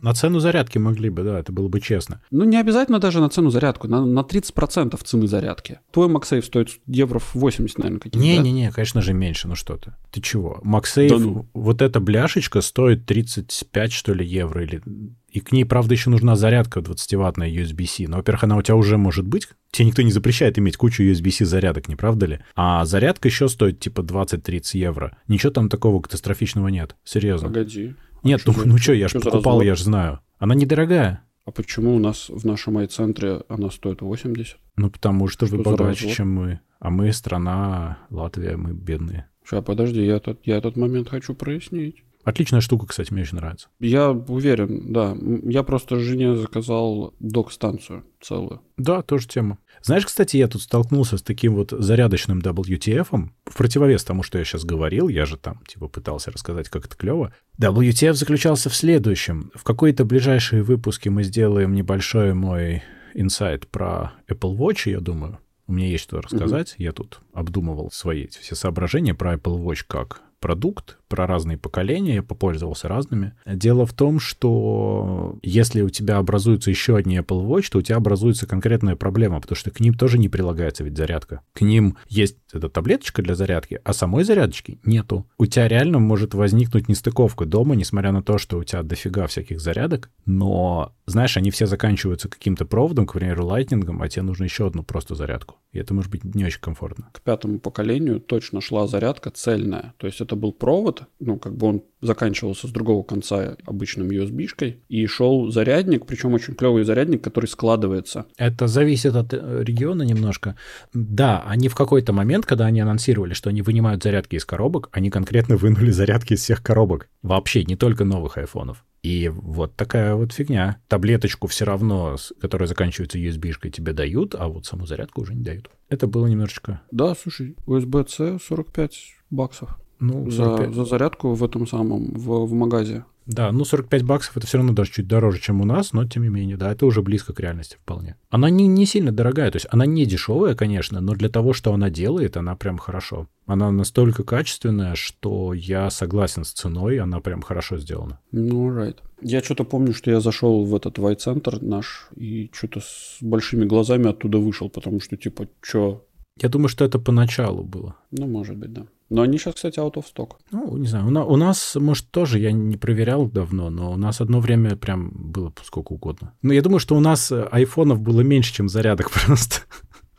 [0.00, 2.20] на цену зарядки могли бы, да, это было бы честно.
[2.30, 5.80] Ну, не обязательно даже на цену зарядку, на, на 30% цены зарядки.
[5.90, 8.18] Твой MagSafe стоит евро 80, наверное, какие-то.
[8.18, 9.94] Не-не-не, конечно же, меньше, ну что ты.
[10.10, 10.60] Ты чего?
[10.64, 11.48] MagSafe, да ну.
[11.52, 14.82] вот эта бляшечка стоит 35, что ли, евро или...
[15.30, 18.08] И к ней, правда, еще нужна зарядка 20-ваттная USB-C.
[18.08, 19.48] Но, во-первых, она у тебя уже может быть.
[19.70, 22.38] Тебе никто не запрещает иметь кучу USB-C зарядок, не правда ли?
[22.54, 25.18] А зарядка еще стоит типа 20-30 евро.
[25.28, 26.96] Ничего там такого катастрофичного нет.
[27.04, 27.48] Серьезно.
[27.48, 27.94] Погоди.
[28.22, 30.20] Нет, ну, ну что, я же покупал, я же знаю.
[30.38, 31.24] Она недорогая.
[31.44, 34.58] А почему у нас в нашем айцентре она стоит 80?
[34.76, 36.60] Ну, потому что, что вы богаче, чем мы.
[36.78, 39.28] А мы страна, Латвия, мы бедные.
[39.44, 42.04] Сейчас, подожди, я этот, я этот момент хочу прояснить.
[42.28, 43.68] Отличная штука, кстати, мне очень нравится.
[43.80, 45.16] Я уверен, да.
[45.44, 48.60] Я просто жене заказал док-станцию целую.
[48.76, 49.56] Да, тоже тема.
[49.82, 54.44] Знаешь, кстати, я тут столкнулся с таким вот зарядочным WTF, в противовес тому, что я
[54.44, 57.32] сейчас говорил, я же там, типа, пытался рассказать, как это клево.
[57.58, 59.50] WTF заключался в следующем.
[59.54, 62.82] В какой-то ближайшие выпуске мы сделаем небольшой мой
[63.14, 65.38] инсайт про Apple Watch, я думаю.
[65.66, 66.72] У меня есть что рассказать.
[66.72, 66.84] Mm-hmm.
[66.84, 72.22] Я тут обдумывал свои все соображения про Apple Watch как продукт, про разные поколения, я
[72.22, 73.32] попользовался разными.
[73.46, 77.96] Дело в том, что если у тебя образуются еще одни Apple Watch, то у тебя
[77.96, 81.40] образуется конкретная проблема, потому что к ним тоже не прилагается ведь зарядка.
[81.52, 85.26] К ним есть эта таблеточка для зарядки, а самой зарядочки нету.
[85.38, 89.60] У тебя реально может возникнуть нестыковка дома, несмотря на то, что у тебя дофига всяких
[89.60, 94.66] зарядок, но, знаешь, они все заканчиваются каким-то проводом, к примеру, лайтнингом, а тебе нужно еще
[94.66, 95.56] одну просто зарядку.
[95.72, 97.08] И это может быть не очень комфортно.
[97.12, 99.94] К пятому поколению точно шла зарядка цельная.
[99.98, 104.76] То есть это был провод, ну, как бы он заканчивался с другого конца обычным USB-шкой,
[104.88, 108.26] и шел зарядник, причем очень клевый зарядник, который складывается.
[108.36, 110.56] Это зависит от э, региона немножко.
[110.92, 115.10] Да, они в какой-то момент, когда они анонсировали, что они вынимают зарядки из коробок, они
[115.10, 117.08] конкретно вынули зарядки из всех коробок.
[117.22, 118.84] Вообще, не только новых айфонов.
[119.02, 120.80] И вот такая вот фигня.
[120.88, 125.70] Таблеточку все равно, которая заканчивается USB-шкой, тебе дают, а вот саму зарядку уже не дают.
[125.88, 126.82] Это было немножечко...
[126.90, 129.78] Да, слушай, USB-C 45 баксов.
[130.00, 130.68] Ну, 45...
[130.68, 133.04] за, за зарядку в этом самом, в, в магазе.
[133.28, 136.22] Да, ну 45 баксов это все равно даже чуть дороже, чем у нас, но тем
[136.22, 138.16] не менее, да, это уже близко к реальности вполне.
[138.30, 141.74] Она не, не сильно дорогая, то есть она не дешевая, конечно, но для того, что
[141.74, 143.28] она делает, она прям хорошо.
[143.44, 148.18] Она настолько качественная, что я согласен с ценой, она прям хорошо сделана.
[148.32, 148.96] Ну, right.
[149.20, 154.08] Я что-то помню, что я зашел в этот вайт-центр наш и что-то с большими глазами
[154.08, 156.06] оттуда вышел, потому что типа, что?
[156.40, 157.96] Я думаю, что это поначалу было.
[158.10, 158.86] Ну, может быть, да.
[159.10, 160.32] Но они сейчас, кстати, out of stock.
[160.50, 163.96] Ну, не знаю, у нас, у нас, может, тоже, я не проверял давно, но у
[163.96, 166.34] нас одно время прям было сколько угодно.
[166.42, 169.62] Но я думаю, что у нас э, айфонов было меньше, чем зарядок просто.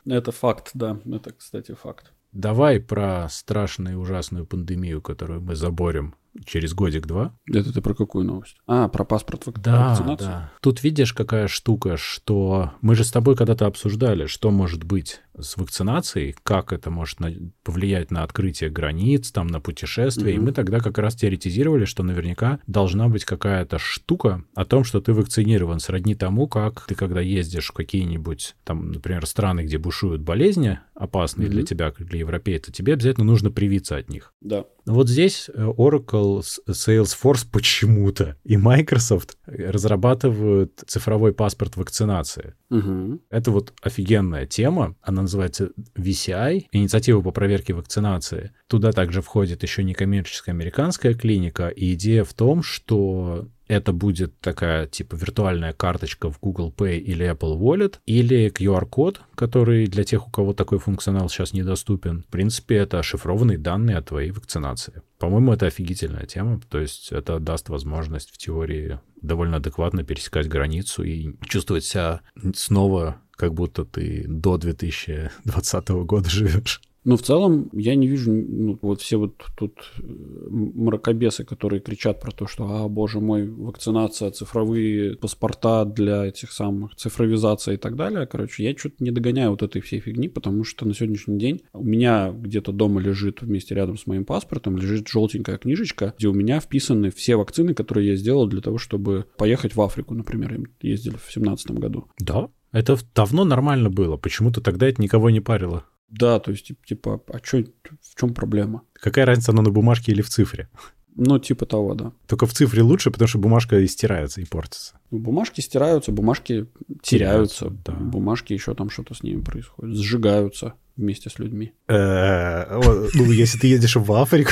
[0.06, 2.14] Это факт, да, это, кстати, факт.
[2.32, 7.34] Давай про страшную и ужасную пандемию, которую мы заборем через годик-два.
[7.48, 8.58] Это ты про какую новость?
[8.68, 10.26] А, про паспорт вак- да, вакцинации?
[10.26, 10.52] Да.
[10.62, 15.58] Тут видишь, какая штука, что мы же с тобой когда-то обсуждали, что может быть с
[15.58, 17.34] вакцинацией, как это может на...
[17.64, 20.34] повлиять на открытие границ, там, на путешествия.
[20.34, 20.36] Mm-hmm.
[20.36, 25.02] И мы тогда как раз теоретизировали, что наверняка должна быть какая-то штука о том, что
[25.02, 30.22] ты вакцинирован, сродни тому, как ты, когда ездишь в какие-нибудь, там, например, страны, где бушуют
[30.22, 31.52] болезни опасные mm-hmm.
[31.52, 34.34] для тебя, как для европейца, тебе обязательно нужно привиться от них.
[34.42, 34.66] Да.
[34.90, 42.56] Вот здесь э, Oracle, Salesforce почему-то и Microsoft разрабатывают цифровой паспорт вакцинации.
[42.72, 43.22] Угу.
[43.30, 44.96] Это вот офигенная тема.
[45.02, 48.52] Она называется VCI, инициатива по проверке вакцинации.
[48.66, 51.68] Туда также входит еще некоммерческая американская клиника.
[51.68, 57.32] И идея в том, что это будет такая типа виртуальная карточка в Google Pay или
[57.32, 62.24] Apple Wallet, или QR-код, который для тех, у кого такой функционал сейчас недоступен.
[62.24, 65.04] В принципе, это шифрованные данные о твоей вакцинации.
[65.20, 71.04] По-моему, это офигительная тема, то есть это даст возможность в теории довольно адекватно пересекать границу
[71.04, 72.22] и чувствовать себя
[72.56, 76.82] снова как будто ты до 2020 года живешь.
[77.06, 82.32] Ну, в целом, я не вижу, ну, вот все вот тут мракобесы, которые кричат про
[82.32, 88.26] то, что, а, боже мой, вакцинация, цифровые паспорта для этих самых, цифровизация и так далее.
[88.26, 91.84] Короче, я что-то не догоняю вот этой всей фигни, потому что на сегодняшний день у
[91.84, 96.60] меня где-то дома лежит вместе рядом с моим паспортом, лежит желтенькая книжечка, где у меня
[96.60, 101.24] вписаны все вакцины, которые я сделал для того, чтобы поехать в Африку, например, ездили в
[101.24, 102.08] 2017 году.
[102.20, 104.18] Да, это давно нормально было.
[104.18, 105.86] Почему-то тогда это никого не парило.
[106.10, 107.64] Да, то есть, типа, а чё,
[108.02, 108.84] в чем проблема?
[108.94, 110.70] Какая разница, оно на бумажке или в цифре?
[111.16, 112.14] Ну, типа того, да.
[112.28, 115.00] Только в цифре лучше, потому что бумажка и стирается, и портится.
[115.12, 116.68] Бумажки стираются, бумажки
[117.02, 117.94] теряются, теряются да.
[117.94, 121.74] бумажки еще там что-то с ними происходит, сжигаются вместе с людьми.
[121.88, 122.80] Э,
[123.14, 124.52] ну, если ты едешь в Африку...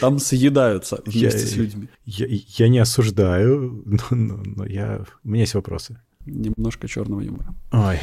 [0.00, 1.88] Там съедаются вместе с людьми.
[2.04, 5.04] Я не осуждаю, но я...
[5.24, 6.00] у меня есть вопросы.
[6.24, 7.54] Немножко черного юмора.
[7.72, 7.98] Ой,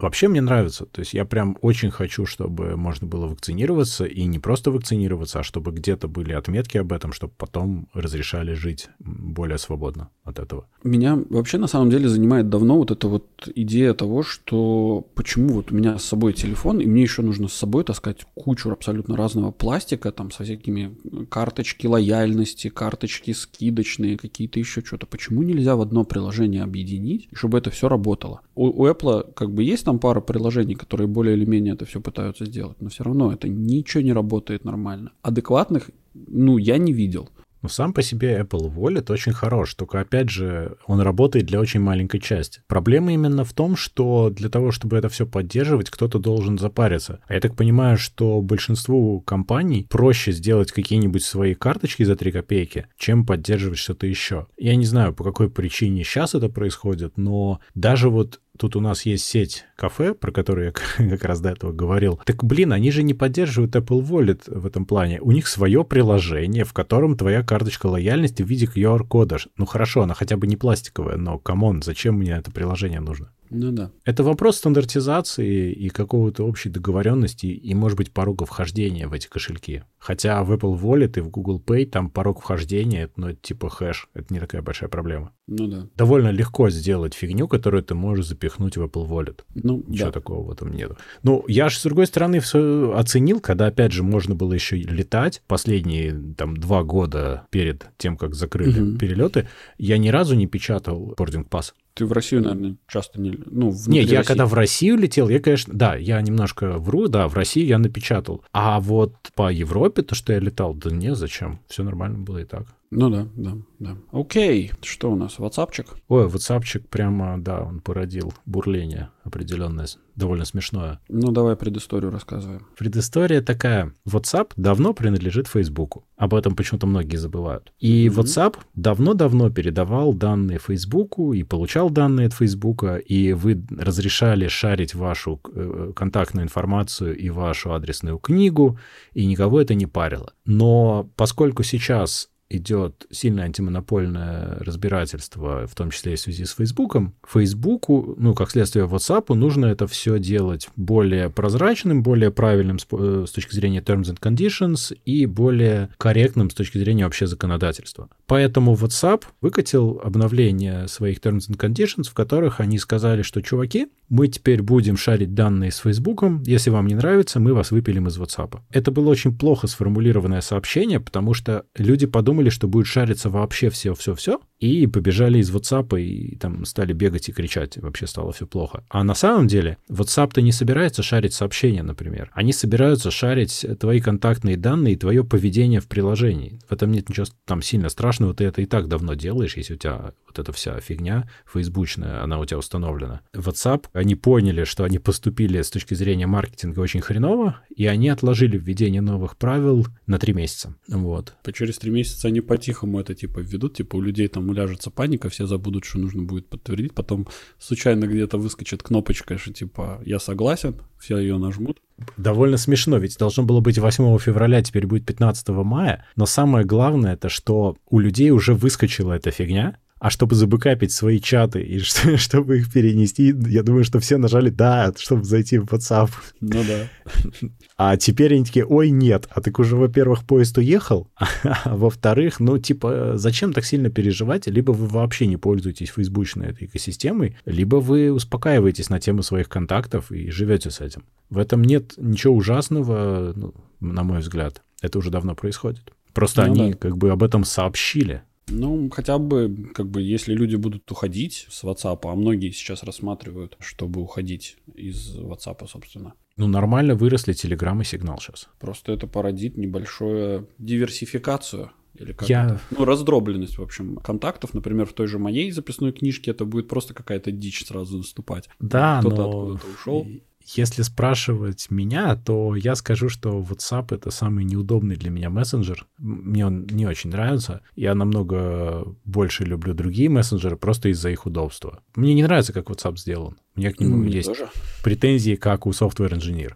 [0.00, 0.86] Вообще мне нравится.
[0.86, 5.42] То есть я прям очень хочу, чтобы можно было вакцинироваться, и не просто вакцинироваться, а
[5.42, 10.66] чтобы где-то были отметки об этом, чтобы потом разрешали жить более свободно от этого.
[10.82, 15.72] Меня вообще на самом деле занимает давно вот эта вот идея того, что почему вот
[15.72, 19.50] у меня с собой телефон, и мне еще нужно с собой таскать кучу абсолютно разного
[19.50, 20.96] пластика, там со всякими
[21.28, 25.06] карточки лояльности, карточки скидочные, какие-то еще что-то.
[25.06, 28.40] Почему нельзя в одно приложение объединить, чтобы это все работало?
[28.54, 32.00] У, у Apple как бы есть там пара приложений, которые более или менее это все
[32.00, 35.10] пытаются сделать, но все равно это ничего не работает нормально.
[35.22, 37.28] Адекватных, ну, я не видел.
[37.62, 41.80] Но сам по себе Apple Wallet очень хорош, только опять же он работает для очень
[41.80, 42.62] маленькой части.
[42.68, 47.18] Проблема именно в том, что для того, чтобы это все поддерживать, кто-то должен запариться.
[47.26, 52.86] А я так понимаю, что большинству компаний проще сделать какие-нибудь свои карточки за 3 копейки,
[52.96, 54.46] чем поддерживать что-то еще.
[54.56, 59.06] Я не знаю, по какой причине сейчас это происходит, но даже вот тут у нас
[59.06, 60.66] есть сеть кафе, про которую
[60.98, 62.20] я как раз до этого говорил.
[62.26, 65.20] Так, блин, они же не поддерживают Apple Wallet в этом плане.
[65.22, 69.38] У них свое приложение, в котором твоя карточка лояльности в виде QR-кода.
[69.56, 73.30] Ну хорошо, она хотя бы не пластиковая, но, come on, зачем мне это приложение нужно?
[73.50, 73.90] Ну да.
[74.04, 79.82] Это вопрос стандартизации и какого-то общей договоренности и, может быть, порога вхождения в эти кошельки.
[79.98, 84.08] Хотя в Apple Wallet и в Google Pay там порог вхождения, ну, это типа хэш,
[84.14, 85.32] это не такая большая проблема.
[85.46, 85.86] Ну да.
[85.96, 89.40] Довольно легко сделать фигню, которую ты можешь запихнуть в Apple Wallet.
[89.54, 90.12] Ну, Ничего да.
[90.12, 90.96] такого в этом нету.
[91.22, 95.42] Ну, я же, с другой стороны, всё оценил, когда, опять же, можно было еще летать
[95.46, 98.98] последние, там, два года перед тем, как закрыли Мгм.
[98.98, 101.74] перелеты, я ни разу не печатал boarding пасс.
[101.94, 103.38] Ты в Россию, наверное, часто не...
[103.46, 104.28] Ну, Не, я России.
[104.28, 108.44] когда в Россию летел, я, конечно, да, я немножко вру, да, в России я напечатал.
[108.52, 111.60] А вот по Европе, то, что я летал, да не, зачем?
[111.68, 112.66] Все нормально было и так.
[112.92, 113.96] Ну да, да, да.
[114.10, 115.86] Окей, что у нас, ватсапчик?
[116.08, 120.98] Ой, WhatsAppчик прямо, да, он породил бурление определенное, довольно смешное.
[121.08, 122.66] Ну давай предысторию рассказываем.
[122.76, 123.94] Предыстория такая.
[124.08, 126.04] WhatsApp давно принадлежит Фейсбуку.
[126.16, 127.72] Об этом почему-то многие забывают.
[127.78, 128.20] И Мгм.
[128.20, 135.40] WhatsApp давно-давно передавал данные Фейсбуку и получал данные от Фейсбука, и вы разрешали шарить вашу
[135.54, 138.80] э, контактную информацию и вашу адресную книгу,
[139.12, 140.32] и никого это не парило.
[140.44, 147.14] Но поскольку сейчас идет сильное антимонопольное разбирательство, в том числе и в связи с Фейсбуком,
[147.26, 153.24] Фейсбуку, ну, как следствие WhatsApp, нужно это все делать более прозрачным, более правильным с, э,
[153.26, 158.08] с точки зрения terms and conditions и более корректным с точки зрения вообще законодательства.
[158.26, 164.26] Поэтому WhatsApp выкатил обновление своих terms and conditions, в которых они сказали, что, чуваки, мы
[164.26, 168.58] теперь будем шарить данные с Фейсбуком, если вам не нравится, мы вас выпилим из WhatsApp.
[168.70, 174.40] Это было очень плохо сформулированное сообщение, потому что люди подумали, что будет шариться вообще все-все-все,
[174.58, 178.84] и побежали из WhatsApp и там стали бегать и кричать, вообще стало все плохо.
[178.88, 182.30] А на самом деле WhatsApp-то не собирается шарить сообщения, например.
[182.34, 186.60] Они собираются шарить твои контактные данные и твое поведение в приложении.
[186.68, 189.78] В этом нет ничего там сильно страшного, ты это и так давно делаешь, если у
[189.78, 193.22] тебя вот эта вся фигня фейсбучная, она у тебя установлена.
[193.34, 198.56] WhatsApp, они поняли, что они поступили с точки зрения маркетинга очень хреново, и они отложили
[198.56, 200.76] введение новых правил на три месяца.
[200.86, 201.34] Вот.
[201.42, 205.28] По через три месяца они по-тихому это типа введут, типа у людей там уляжется паника,
[205.28, 210.76] все забудут, что нужно будет подтвердить, потом случайно где-то выскочит кнопочка, что типа я согласен,
[210.98, 211.78] все ее нажмут.
[212.16, 217.14] Довольно смешно, ведь должно было быть 8 февраля, теперь будет 15 мая, но самое главное
[217.14, 222.16] это, что у людей уже выскочила эта фигня, а чтобы забэкапить свои чаты и что-
[222.16, 226.10] чтобы их перенести, я думаю, что все нажали «да», чтобы зайти в WhatsApp.
[226.40, 227.48] Ну да.
[227.76, 231.08] А теперь они такие, ой, нет, а так уже, во-первых, поезд уехал,
[231.44, 234.46] а во-вторых, ну, типа, зачем так сильно переживать?
[234.46, 240.10] Либо вы вообще не пользуетесь фейсбучной этой экосистемой, либо вы успокаиваетесь на тему своих контактов
[240.10, 241.04] и живете с этим.
[241.28, 244.62] В этом нет ничего ужасного, ну, на мой взгляд.
[244.82, 245.92] Это уже давно происходит.
[246.12, 246.78] Просто Ну они да.
[246.78, 248.22] как бы об этом сообщили.
[248.50, 253.56] Ну, хотя бы, как бы, если люди будут уходить с WhatsApp, а многие сейчас рассматривают,
[253.60, 256.14] чтобы уходить из WhatsApp, собственно.
[256.36, 258.48] Ну, нормально выросли Telegram и Сигнал сейчас.
[258.58, 261.70] Просто это породит небольшую диверсификацию.
[261.94, 262.60] Или как Я- это?
[262.70, 264.54] Ну, раздробленность, в общем, контактов.
[264.54, 268.48] Например, в той же моей записной книжке это будет просто какая-то дичь сразу наступать.
[268.58, 270.06] Да, Кто-то но откуда-то ушел.
[270.44, 275.86] Если спрашивать меня, то я скажу, что WhatsApp это самый неудобный для меня мессенджер.
[275.98, 277.60] Мне он не очень нравится.
[277.76, 281.82] Я намного больше люблю другие мессенджеры просто из-за их удобства.
[281.94, 283.38] Мне не нравится, как WhatsApp сделан.
[283.54, 284.48] У меня к нему Мне есть тоже.
[284.82, 286.54] претензии, как у software engineer.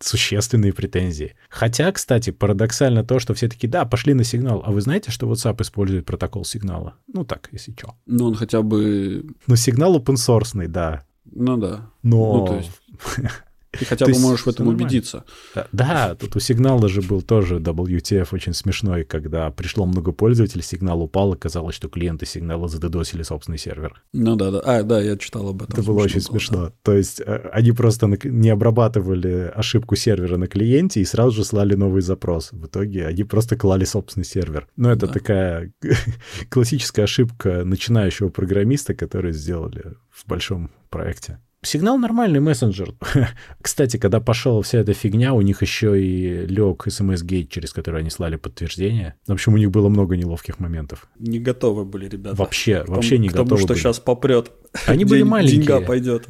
[0.00, 1.36] Существенные претензии.
[1.48, 4.62] Хотя, кстати, парадоксально то, что все таки да, пошли на сигнал.
[4.66, 6.96] А вы знаете, что WhatsApp использует протокол сигнала?
[7.06, 7.94] Ну так, если что.
[8.06, 9.24] Ну, он хотя бы...
[9.46, 11.04] Ну, сигнал open source, да.
[11.32, 11.90] Ну да.
[12.02, 12.38] Но...
[12.38, 12.80] Ну, то есть-
[13.72, 14.86] Ты хотя бы можешь в этом нормально.
[14.86, 15.24] убедиться.
[15.72, 21.02] Да, тут у сигнала же был тоже WTF очень смешной, когда пришло много пользователей, сигнал
[21.02, 24.02] упал, и казалось, что клиенты сигнала задедосили собственный сервер.
[24.12, 24.60] Ну да, да.
[24.60, 25.72] А, да, я читал об этом.
[25.72, 26.72] Это было очень было, смешно.
[26.82, 31.74] То есть э, они просто не обрабатывали ошибку сервера на клиенте и сразу же слали
[31.74, 32.50] новый запрос.
[32.52, 34.68] В итоге они просто клали собственный сервер.
[34.76, 35.12] Ну, это Да.
[35.12, 35.72] такая
[36.50, 41.38] классическая ошибка начинающего программиста, который сделали в большом проекте.
[41.64, 42.92] Сигнал нормальный мессенджер.
[43.62, 48.10] Кстати, когда пошла вся эта фигня, у них еще и лег смс-гейт, через который они
[48.10, 49.14] слали подтверждение.
[49.28, 51.06] В общем, у них было много неловких моментов.
[51.20, 52.34] Не готовы были ребята.
[52.36, 53.78] Вообще, к тому- вообще не готовы что были.
[53.78, 54.50] сейчас попрет.
[54.86, 55.58] Они были маленькие.
[55.58, 56.26] Деньга пойдет.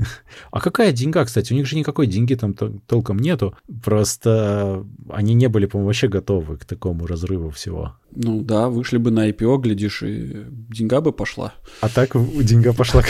[0.51, 1.53] А какая деньга, кстати?
[1.53, 3.57] У них же никакой деньги там толком нету.
[3.85, 7.97] Просто они не были, по-моему, вообще готовы к такому разрыву всего.
[8.15, 11.55] Ну да, вышли бы на IPO, глядишь, и деньга бы пошла.
[11.81, 13.03] А так деньга пошла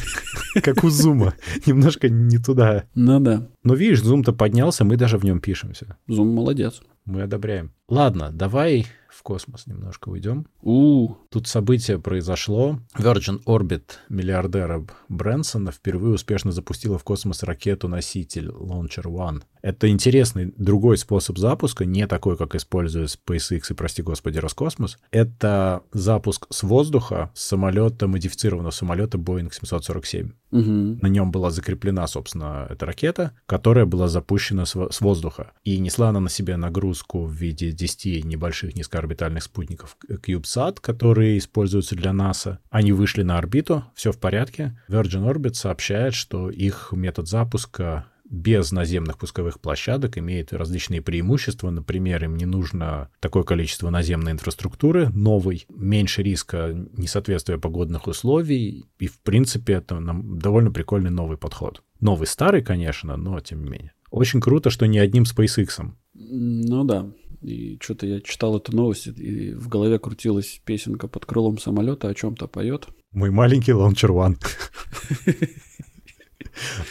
[0.62, 1.34] как у Зума.
[1.66, 2.84] Немножко не туда.
[2.94, 3.48] Ну да.
[3.64, 5.96] Но видишь, Зум-то поднялся, мы даже в нем пишемся.
[6.06, 6.80] Зум молодец.
[7.04, 7.72] Мы одобряем.
[7.88, 10.46] Ладно, давай в космос немножко уйдем.
[10.62, 12.78] У, Тут событие произошло.
[12.98, 19.42] Virgin Orbit миллиардера Брэнсона впервые успешно запустила в космос ракету-носитель Launcher One.
[19.62, 24.98] Это интересный другой способ запуска, не такой, как используя SpaceX и, прости господи, Роскосмос.
[25.10, 30.30] Это запуск с воздуха с самолета, модифицированного самолета Boeing 747.
[30.52, 30.60] угу.
[31.02, 35.52] На нем была закреплена, собственно, эта ракета, которая была запущена с, во- с воздуха.
[35.64, 38.76] И несла она на себе нагрузку в виде 10 небольших
[39.06, 42.58] низкоорбитальных спутников CubeSat, которые используются для НАСА.
[42.70, 44.78] Они вышли на орбиту, все в порядке.
[44.88, 51.70] Virgin Orbit сообщает, что их метод запуска без наземных пусковых площадок имеет различные преимущества.
[51.70, 58.86] Например, им не нужно такое количество наземной инфраструктуры новой, меньше риска несоответствия погодных условий.
[58.98, 61.82] И, в принципе, это довольно прикольный новый подход.
[62.00, 63.92] Новый старый, конечно, но тем не менее.
[64.10, 65.92] Очень круто, что не одним SpaceX.
[66.18, 67.10] Ну да.
[67.42, 72.14] И что-то я читал эту новость, и в голове крутилась песенка под крылом самолета, о
[72.14, 72.88] чем-то поет.
[73.12, 74.36] Мой маленький Launcher One.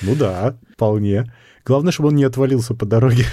[0.04, 1.34] Ну да, вполне.
[1.66, 3.26] Главное, чтобы он не отвалился по дороге.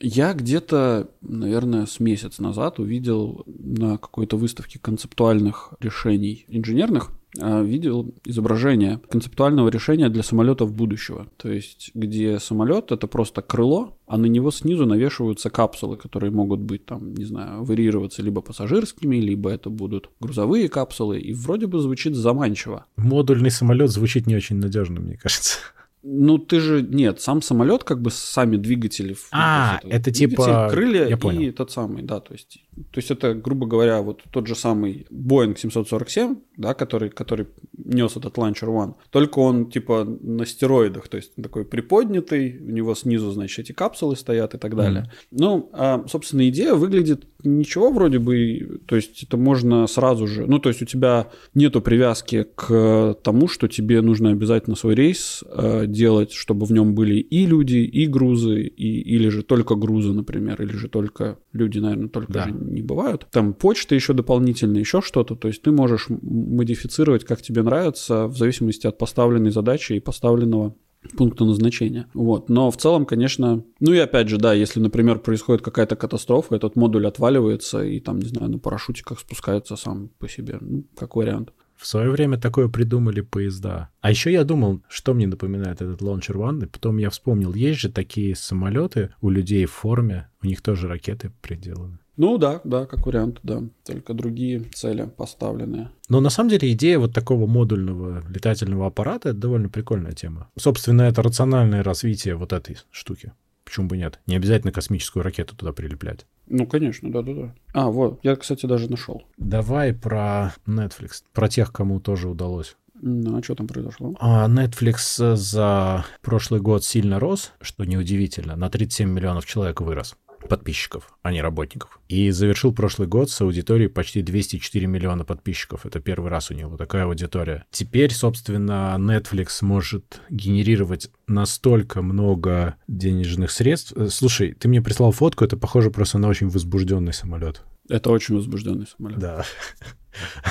[0.00, 9.00] Я где-то, наверное, с месяц назад увидел на какой-то выставке концептуальных решений инженерных, видел изображение
[9.10, 11.26] концептуального решения для самолетов будущего.
[11.36, 16.60] То есть, где самолет это просто крыло, а на него снизу навешиваются капсулы, которые могут
[16.60, 21.80] быть там, не знаю, варьироваться либо пассажирскими, либо это будут грузовые капсулы, и вроде бы
[21.80, 22.86] звучит заманчиво.
[22.96, 25.58] Модульный самолет звучит не очень надежно, мне кажется.
[26.06, 29.16] Ну, ты же, нет, сам самолет, как бы сами двигатели.
[29.32, 31.52] А, то есть это двигатель, типа- крылья я и понял.
[31.52, 32.58] тот самый, да, то есть,
[32.90, 38.16] то есть это, грубо говоря, вот тот же самый Boeing 747, да, который, который нес
[38.16, 43.30] этот Launcher One, только он типа на стероидах, то есть такой приподнятый, у него снизу,
[43.30, 45.10] значит, эти капсулы стоят и так далее.
[45.30, 50.58] Ну, а, собственно, идея выглядит ничего вроде бы, то есть это можно сразу же, ну,
[50.58, 55.86] то есть у тебя нету привязки к тому, что тебе нужно обязательно свой рейс э,
[55.86, 60.60] делать, чтобы в нем были и люди, и грузы, и, или же только грузы, например,
[60.62, 62.44] или же только люди, наверное, только Да.
[62.44, 63.26] же не бывают.
[63.30, 68.36] Там почта еще дополнительно, еще что-то, то есть ты можешь модифицировать, как тебе нравится, в
[68.36, 70.74] зависимости от поставленной задачи и поставленного
[71.16, 72.06] пункта назначения.
[72.14, 72.48] Вот.
[72.48, 76.76] Но в целом, конечно, ну и опять же, да, если, например, происходит какая-то катастрофа, этот
[76.76, 80.58] модуль отваливается и там, не знаю, на парашютиках спускается сам по себе.
[80.60, 81.52] Ну, как вариант.
[81.76, 83.90] В свое время такое придумали поезда.
[84.00, 87.90] А еще я думал, что мне напоминает этот One, и потом я вспомнил, есть же
[87.90, 91.98] такие самолеты у людей в форме, у них тоже ракеты приделаны.
[92.16, 93.62] Ну да, да, как вариант, да.
[93.84, 95.90] Только другие цели поставленные.
[96.08, 100.48] Но на самом деле идея вот такого модульного летательного аппарата— это довольно прикольная тема.
[100.56, 103.32] Собственно, это рациональное развитие вот этой штуки.
[103.64, 104.20] Почему бы нет?
[104.26, 106.26] Не обязательно космическую ракету туда прилеплять.
[106.46, 107.54] Ну, конечно, да-да-да.
[107.72, 109.22] А, вот, я, кстати, даже нашел.
[109.38, 112.76] Давай про Netflix, про тех, кому тоже удалось.
[113.00, 114.14] Ну, а что там произошло?
[114.20, 120.16] А Netflix за прошлый год сильно рос, что неудивительно, на 37 миллионов человек вырос
[120.48, 122.00] подписчиков, а не работников.
[122.08, 125.86] И завершил прошлый год с аудиторией почти 204 миллиона подписчиков.
[125.86, 127.64] Это первый раз у него такая аудитория.
[127.70, 133.92] Теперь, собственно, Netflix может генерировать настолько много денежных средств.
[133.96, 137.62] Э, Слушай, ты мне прислал фотку, это похоже просто на очень возбужденный самолет.
[137.88, 139.18] Это очень возбужденный самолет.
[139.18, 139.44] Да.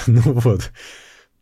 [0.08, 0.74] Ну вот.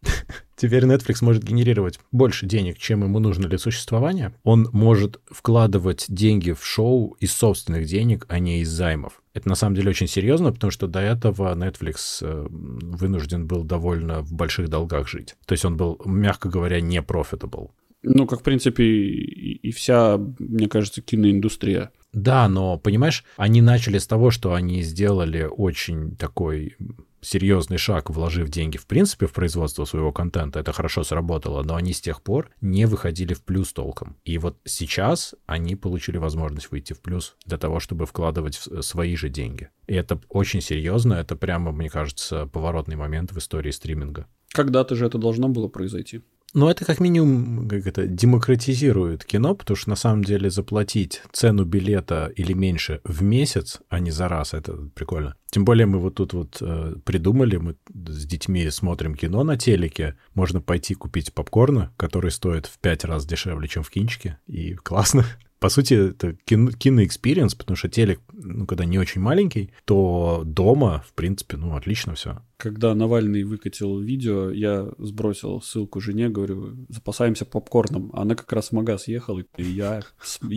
[0.55, 4.33] Теперь Netflix может генерировать больше денег, чем ему нужно для существования.
[4.43, 9.21] Он может вкладывать деньги в шоу из собственных денег, а не из займов.
[9.33, 14.21] Это на самом деле очень серьезно, потому что до этого Netflix э, вынужден был довольно
[14.21, 15.35] в больших долгах жить.
[15.45, 17.71] То есть он был, мягко говоря, не profitable.
[18.03, 21.91] Ну, как, в принципе, и, и вся, мне кажется, киноиндустрия.
[22.13, 26.75] Да, но, понимаешь, они начали с того, что они сделали очень такой
[27.21, 30.59] серьезный шаг, вложив деньги в принципе в производство своего контента.
[30.59, 34.17] Это хорошо сработало, но они с тех пор не выходили в плюс толком.
[34.23, 39.15] И вот сейчас они получили возможность выйти в плюс для того, чтобы вкладывать в свои
[39.15, 39.69] же деньги.
[39.87, 44.27] И это очень серьезно, это прямо, мне кажется, поворотный момент в истории стриминга.
[44.49, 46.21] Когда-то же это должно было произойти.
[46.53, 51.63] Ну, это как минимум как это, демократизирует кино, потому что на самом деле заплатить цену
[51.63, 55.35] билета или меньше в месяц, а не за раз, это прикольно.
[55.49, 60.17] Тем более мы вот тут вот э, придумали, мы с детьми смотрим кино на телеке,
[60.33, 65.25] можно пойти купить попкорна, который стоит в пять раз дешевле, чем в кинчике, и классно
[65.61, 70.41] по сути, это кино, кино experience, потому что телек, ну, когда не очень маленький, то
[70.43, 72.41] дома, в принципе, ну, отлично все.
[72.57, 78.09] Когда Навальный выкатил видео, я сбросил ссылку жене, говорю, запасаемся попкорном.
[78.13, 80.01] Она как раз в магаз ехала, и я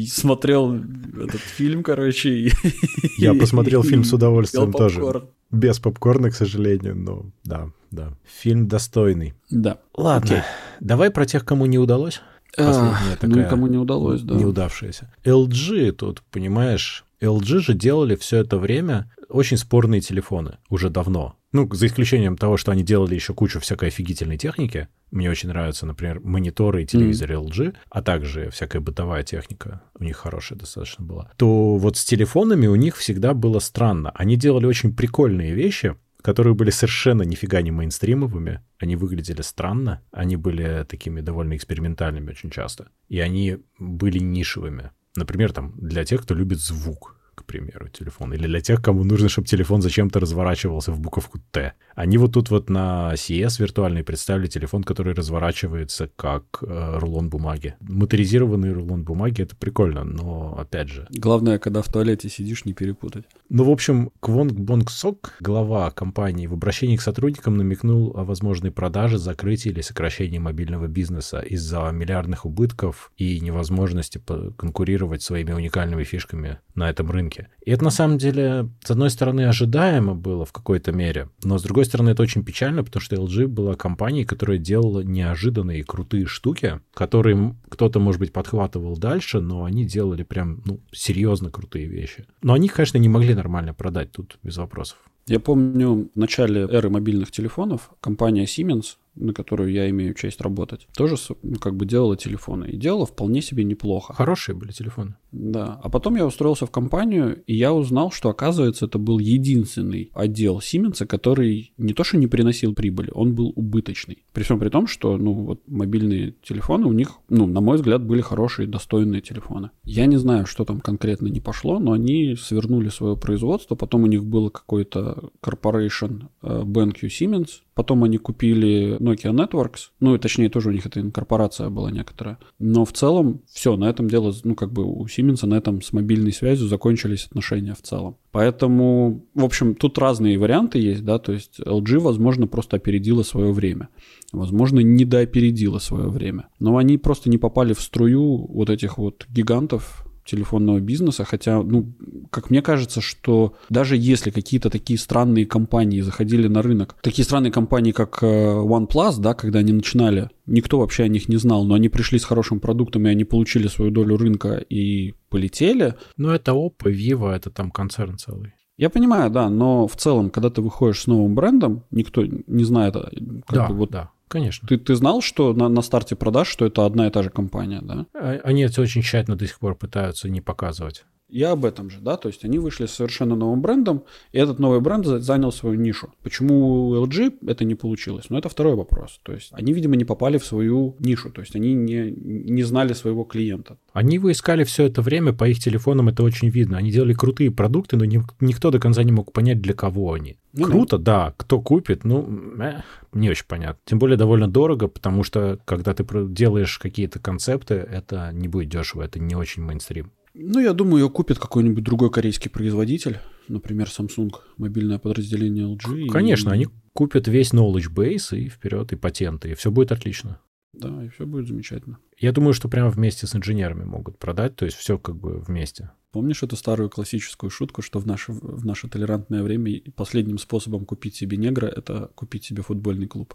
[0.09, 2.51] смотрел этот фильм, короче.
[3.19, 5.29] Я посмотрел фильм с удовольствием тоже.
[5.51, 8.17] Без попкорна, к сожалению, но да, да.
[8.25, 9.35] Фильм достойный.
[9.51, 9.81] Да.
[9.95, 10.45] Ладно,
[10.81, 12.23] давай про тех, кому не удалось.
[12.57, 13.37] Последняя такая...
[13.37, 14.35] Ну, никому не удалось, да.
[14.35, 15.13] Неудавшаяся.
[15.25, 21.37] LG тут, понимаешь, LG же делали все это время очень спорные телефоны уже давно.
[21.53, 24.89] Ну, за исключением того, что они делали еще кучу всякой офигительной техники.
[25.11, 27.45] Мне очень нравятся, например, мониторы и телевизоры mm.
[27.45, 29.83] LG, а также всякая бытовая техника.
[29.99, 31.31] У них хорошая достаточно была.
[31.37, 34.11] То вот с телефонами у них всегда было странно.
[34.17, 35.95] Они делали очень прикольные вещи,
[36.25, 38.63] которые были совершенно нифига не мейнстримовыми.
[38.79, 42.89] Они выглядели странно, они были такими довольно экспериментальными очень часто.
[43.11, 44.91] И они были нишевыми.
[45.17, 48.33] Например, там, для тех, кто любит звук к примеру, телефон.
[48.33, 51.75] Или для тех, кому нужно, чтобы телефон зачем-то разворачивался в буковку Т.
[51.95, 57.75] Они вот тут вот на CES виртуальный представили телефон, который разворачивается как э, рулон бумаги.
[57.81, 61.07] Моторизированный рулон бумаги— это прикольно, но опять же...
[61.11, 63.25] Главное, когда в туалете сидишь, не перепутать.
[63.49, 68.71] Ну, в общем, Квонг Бонг Сок, глава компании, в обращении к сотрудникам намекнул о возможной
[68.71, 74.21] продаже, закрытии или сокращении мобильного бизнеса из-за миллиардных убытков и невозможности
[74.57, 77.49] конкурировать своими уникальными фишками на этом рынке рынке.
[77.65, 81.63] И это на самом деле, с одной стороны, ожидаемо было в какой-то мере, но с
[81.63, 86.81] другой стороны, это очень печально, потому что LG была компанией, которая делала неожиданные крутые штуки,
[86.95, 92.25] которые кто-то, может быть, подхватывал дальше, но они делали прям, ну, серьезно крутые вещи.
[92.43, 94.99] Но они, конечно, не могли нормально продать тут без вопросов.
[95.27, 100.87] Я помню, в начале эры мобильных телефонов компания Siemens на которую я имею честь работать,
[100.97, 102.67] тоже ну, как бы делала телефоны.
[102.67, 104.13] И делала вполне себе неплохо.
[104.13, 105.17] Хорошие были телефоны.
[105.33, 105.81] Да.
[105.83, 110.59] А потом я устроился в компанию, и я узнал, что, оказывается, это был единственный отдел
[110.59, 114.25] Siemens, который не то что не приносил прибыли, он был убыточный.
[114.33, 118.05] При всем при том, что, ну, вот мобильные телефоны у них, ну, на мой взгляд,
[118.05, 119.71] были хорошие, достойные телефоны.
[119.85, 124.07] Я не знаю, что там конкретно не пошло, но они свернули свое производство, потом у
[124.07, 130.69] них был какой-то corporation BenQ Siemens, потом они купили Nokia Networks, ну и точнее тоже
[130.69, 132.39] у них эта инкорпорация была некоторая.
[132.59, 135.93] Но в целом все, на этом дело, ну как бы у Siemens на этом с
[135.93, 138.17] мобильной связью закончились отношения в целом.
[138.31, 143.53] Поэтому, в общем, тут разные варианты есть, да, то есть LG, возможно, просто опередила свое
[143.53, 143.89] время.
[144.33, 146.49] Возможно, недоопередила свое время.
[146.59, 151.93] Но они просто не попали в струю вот этих вот гигантов, телефонного бизнеса, хотя, ну,
[152.31, 157.53] как мне кажется, что даже если какие-то такие странные компании заходили на рынок, такие странные
[157.53, 161.75] компании, как э, OnePlus, да, когда они начинали, никто вообще о них не знал, но
[161.75, 165.95] они пришли с хорошим продуктом, и они получили свою долю рынка и полетели.
[166.17, 168.55] Ну, это Oppo, Vivo, это там концерн целый.
[168.77, 172.97] Я понимаю, да, но в целом, когда ты выходишь с новым брендом, никто не знает,
[172.97, 173.01] э,
[173.47, 174.11] как да, бы вот да.
[174.35, 174.67] Конечно.
[174.67, 177.81] Ты, ты знал, что на, на старте продаж, что это одна и та же компания,
[177.81, 178.07] да?
[178.15, 181.05] А, они это очень тщательно до сих пор пытаются не показывать.
[181.35, 184.61] Я об этом же, да, то есть они вышли с совершенно новым брендом, и этот
[184.61, 186.15] новый бренд занял свою нишу.
[186.23, 188.27] Почему у LG это не получилось?
[188.29, 189.19] Ну, это второй вопрос.
[189.25, 192.93] То есть они, видимо, не попали в свою нишу, то есть они не, не знали
[192.93, 193.79] своего клиента.
[193.93, 196.79] Они его искали все это время, по их телефонам это очень видно.
[196.79, 200.37] Они делали крутые продукты, но никто до конца не мог понять, для кого они.
[200.53, 201.27] Ну, Круто, да.
[201.27, 202.29] да, кто купит, ну,
[202.61, 202.83] э,
[203.13, 203.81] не очень понятно.
[203.87, 209.03] Тем более довольно дорого, потому что когда ты делаешь какие-то концепты, это не будет дешево,
[209.03, 210.13] это не очень мейнстрим.
[210.35, 213.19] Ну, я думаю, ее купит какой-нибудь другой корейский производитель,
[213.49, 216.09] например, Samsung, мобильное подразделение LG.
[216.09, 216.53] Конечно, и...
[216.53, 220.41] они купят весь knowledge base и вперед, и патенты, и все будет отлично.
[220.73, 221.99] Да, и все будет замечательно.
[222.19, 225.93] Я думаю, что прямо вместе с инженерами могут продать, то есть все как бы вместе.
[226.11, 231.15] Помнишь эту старую классическую шутку, что в наше, в наше толерантное время последним способом купить
[231.15, 233.35] себе негра— это купить себе футбольный клуб?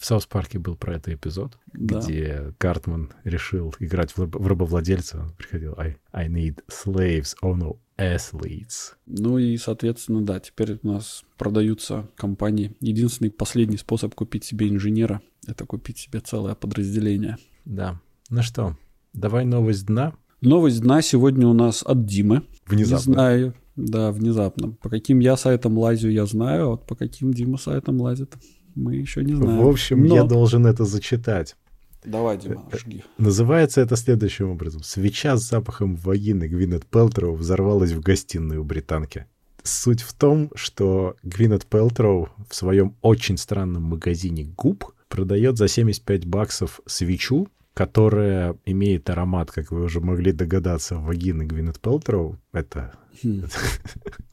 [0.00, 2.00] В South Парке был про это эпизод, да.
[2.00, 5.20] где Картман решил играть в, в рабовладельца.
[5.20, 8.94] Он приходил I, I need slaves, oh no, athletes.
[9.04, 12.74] Ну и, соответственно, да, теперь у нас продаются компании.
[12.80, 17.36] Единственный последний способ купить себе инженера— это купить себе целое подразделение.
[17.66, 18.00] Да.
[18.30, 18.78] Ну что,
[19.12, 20.14] давай новость дна.
[20.40, 22.44] Новость дна сегодня у нас от Димы.
[22.64, 23.10] Внезапно.
[23.10, 23.54] Не знаю.
[23.76, 24.72] Да, внезапно.
[24.72, 28.34] По каким я сайтам лазю, я знаю, а вот по каким Дима сайтам лазит,
[28.74, 29.62] Мы еще не знаем.
[29.64, 31.56] В общем, Но- я должен это зачитать.
[32.04, 33.04] Давай, Дима, жги.
[33.18, 34.82] Называется это следующим образом.
[34.82, 39.26] Свеча с запахом вагины Гвинет Пелтроу взорвалась в гостиной у британки.
[39.62, 46.24] Суть в том, что Гвинет Пелтроу в своем очень странном магазине губ продает за 75
[46.24, 52.38] баксов свечу, которая имеет аромат, как вы уже могли догадаться, вагины Гвинет Пелтроу.
[52.52, 53.42] Это Хм.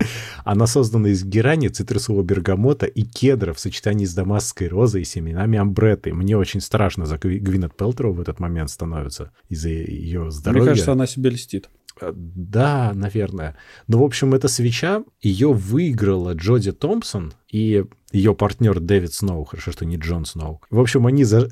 [0.51, 5.57] она создана из герани, цитрусового бергамота и кедра в сочетании с дамасской розой и семенами
[5.59, 6.13] амбреты.
[6.13, 10.61] Мне очень страшно за Гви- Гвинет Пелтроу в этот момент становится из-за ее здоровья.
[10.61, 11.69] Мне кажется, она себе льстит.
[11.99, 13.55] Э, Да, наверное.
[13.87, 17.83] Но, в общем, эта свеча, ее выиграла Джоди Томпсон и
[18.13, 19.43] ее партнер Дэвид Сноу.
[19.45, 20.61] Хорошо, что не Джон Сноу.
[20.69, 21.23] В общем, они...
[21.23, 21.49] за-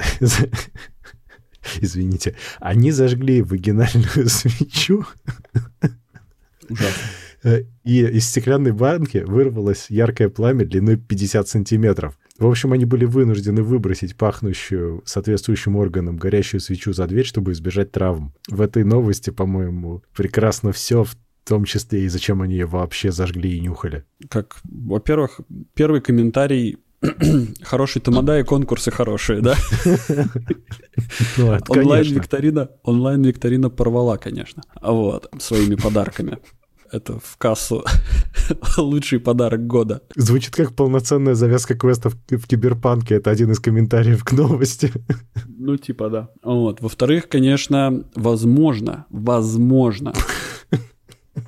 [1.82, 2.36] Извините.
[2.60, 5.04] Они зажгли вагинальную свечу,
[6.70, 7.02] Ужасно.
[7.46, 12.18] Э, и из стеклянной банки вырвалось яркое пламя длиной 50 сантиметров.
[12.38, 17.92] В общем, они были вынуждены выбросить пахнущую соответствующим органам горящую свечу за дверь, чтобы избежать
[17.92, 18.34] травм.
[18.50, 21.16] В этой новости, по-моему, прекрасно все, в
[21.46, 24.04] том числе и зачем они ее вообще зажгли и нюхали.
[24.30, 25.40] Как, во-первых,
[25.76, 26.80] первый комментарий
[27.62, 29.56] хороший тамада и конкурсы хорошие, да?
[31.38, 31.58] Ну.
[31.68, 34.64] Онлайн-викторина, онлайн-викторина порвала, конечно.
[34.82, 36.40] Вот, своими подарками.
[36.96, 37.84] Это в кассу
[38.78, 40.02] лучший подарок года.
[40.16, 43.16] Звучит как полноценная завязка квестов в Киберпанке.
[43.16, 44.94] Это один из комментариев к новости.
[45.46, 46.30] Ну, типа, да.
[46.42, 46.80] Вот.
[46.80, 50.14] Во-вторых, конечно, возможно, возможно,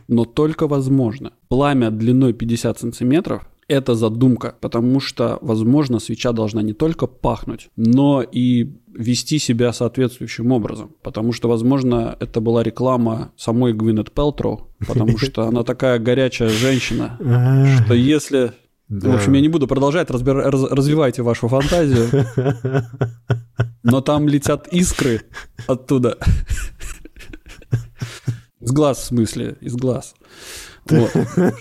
[0.09, 6.73] но только возможно, пламя длиной 50 сантиметров это задумка, потому что, возможно, свеча должна не
[6.73, 10.91] только пахнуть, но и вести себя соответствующим образом.
[11.03, 17.17] Потому что, возможно, это была реклама самой Гвинет Пелтроу, потому что она такая горячая женщина,
[17.83, 18.53] что если...
[18.89, 22.25] В общем, я не буду продолжать, развивайте вашу фантазию.
[23.83, 25.23] Но там летят искры
[25.67, 26.17] оттуда.
[28.61, 30.15] Из глаз, в смысле, из глаз.
[30.89, 31.11] Вот.
[31.11, 31.51] Там,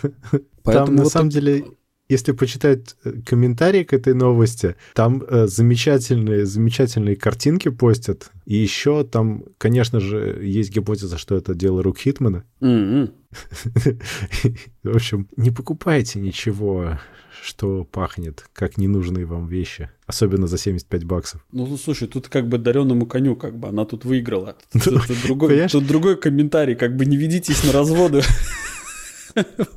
[0.62, 1.64] Поэтому на вот самом так- деле,
[2.09, 8.30] если почитать э, комментарии к этой новости, там э, замечательные, замечательные картинки постят.
[8.44, 12.44] И еще там, конечно же, есть гипотеза, что это дело рук Хитмана.
[12.61, 13.12] М-м.
[14.82, 16.98] В общем, не покупайте ничего,
[17.42, 19.90] что пахнет, как ненужные вам вещи.
[20.07, 21.44] Особенно за 75 баксов.
[21.52, 24.57] Ну, ну, слушай, тут как бы дареному коню, как бы она тут выиграла.
[24.74, 25.72] Ну, Тут, тут другой, понимаешь?
[25.72, 28.22] тут другой комментарий, как бы не ведитесь на разводы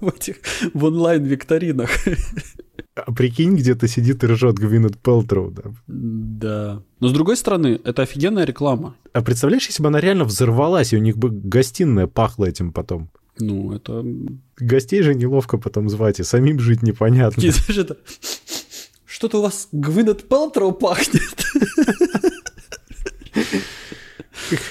[0.01, 0.37] в этих
[0.73, 1.89] в онлайн-викторинах.
[2.95, 5.63] А прикинь, где-то сидит и ржет Гвинет Пелтроу, да.
[5.87, 6.83] Да.
[6.99, 8.95] Но с другой стороны, это офигенная реклама.
[9.13, 13.09] А представляешь, если бы она реально взорвалась, и у них бы гостиная пахла этим потом?
[13.39, 14.05] Ну, это...
[14.57, 17.41] Гостей же неловко потом звать, и самим жить непонятно.
[19.05, 21.45] Что-то у вас Гвинет Пелтроу пахнет.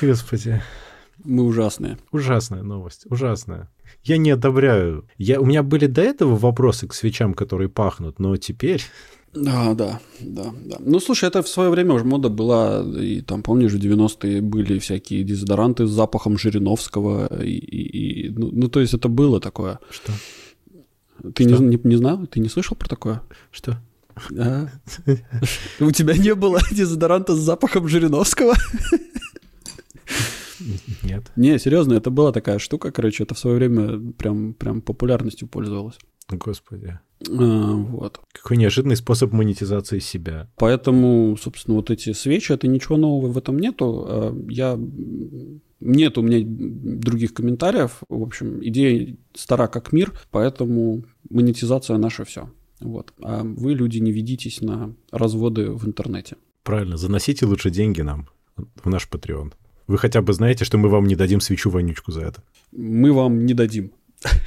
[0.03, 0.63] Господи.
[1.25, 1.99] Мы ужасные.
[2.13, 3.69] Ужасная новость, ужасная.
[4.05, 5.05] Я не одобряю.
[5.19, 8.83] Я, у меня были до этого вопросы к свечам, которые пахнут, но теперь...
[9.35, 10.77] Да, да, да, да.
[10.81, 14.79] Ну, слушай, это в свое время уже мода была, и там, помнишь, в 90-е были
[14.79, 19.79] всякие дезодоранты с запахом Жириновского, и, и- и- ну, ну, то есть это было такое.
[19.91, 20.13] Что?
[21.35, 21.63] Ты не, Что?
[21.63, 22.27] не, не знал?
[22.27, 23.21] Ты не слышал про такое?
[23.51, 23.77] Что?
[24.39, 24.69] А?
[25.79, 28.55] У тебя не было дезодоранта с запахом Жириновского?
[31.03, 31.31] Нет.
[31.37, 35.99] Не, серьезно, это была такая штука, короче, это в свое время прям, прям популярностью пользовалось.
[36.31, 36.99] Господи.
[37.29, 38.21] А, вот.
[38.33, 40.51] Какой неожиданный способ монетизации себя.
[40.57, 44.05] Поэтому, собственно, вот эти свечи, это ничего нового в этом нету.
[44.07, 44.79] А, Я...
[45.81, 48.03] Нет у меня других комментариев.
[48.09, 52.51] В общем, идея стара как мир, поэтому монетизация наша все.
[52.81, 53.13] Вот.
[53.23, 56.37] А вы, люди, не ведитесь на разводы в интернете.
[56.65, 59.53] Правильно, заносите лучше деньги нам в наш Patreon.
[59.89, 62.43] Вы хотя бы знаете, что мы вам не дадим свечу-вонючку за это.
[62.73, 63.91] Мы вам не дадим.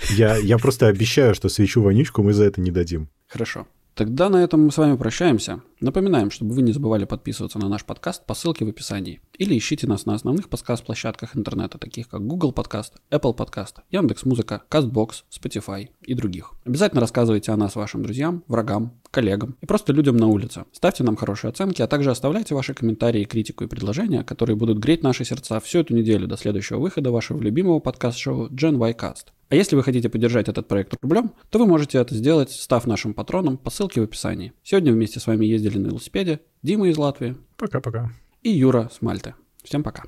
[0.09, 3.07] Я, я просто обещаю, что свечу-вонючку мы за это не дадим.
[3.27, 3.65] Хорошо.
[4.01, 5.61] Тогда на этом мы с вами прощаемся.
[5.79, 9.21] Напоминаем, чтобы вы не забывали подписываться на наш подкаст по ссылке в описании.
[9.37, 15.25] Или ищите нас на основных подкаст-площадках интернета, таких как Google Подкаст, Apple Подкаст, Яндекс.Музыка, Castbox,
[15.29, 16.53] Spotify и других.
[16.65, 20.65] Обязательно рассказывайте о нас вашим друзьям, врагам, коллегам и просто людям на улице.
[20.71, 25.03] Ставьте нам хорошие оценки, а также оставляйте ваши комментарии, критику и предложения, которые будут греть
[25.03, 29.25] наши сердца всю эту неделю до следующего выхода вашего любимого подкаст-шоу Gen Y Cast.
[29.51, 33.13] А если вы хотите поддержать этот проект рублем, то вы можете это сделать, став нашим
[33.13, 34.53] патроном по ссылке в описании.
[34.63, 38.13] Сегодня вместе с вами ездили на велосипеде Дима из Латвии Пока-пока.
[38.43, 39.35] и Юра с Мальты.
[39.61, 40.03] Всем пока.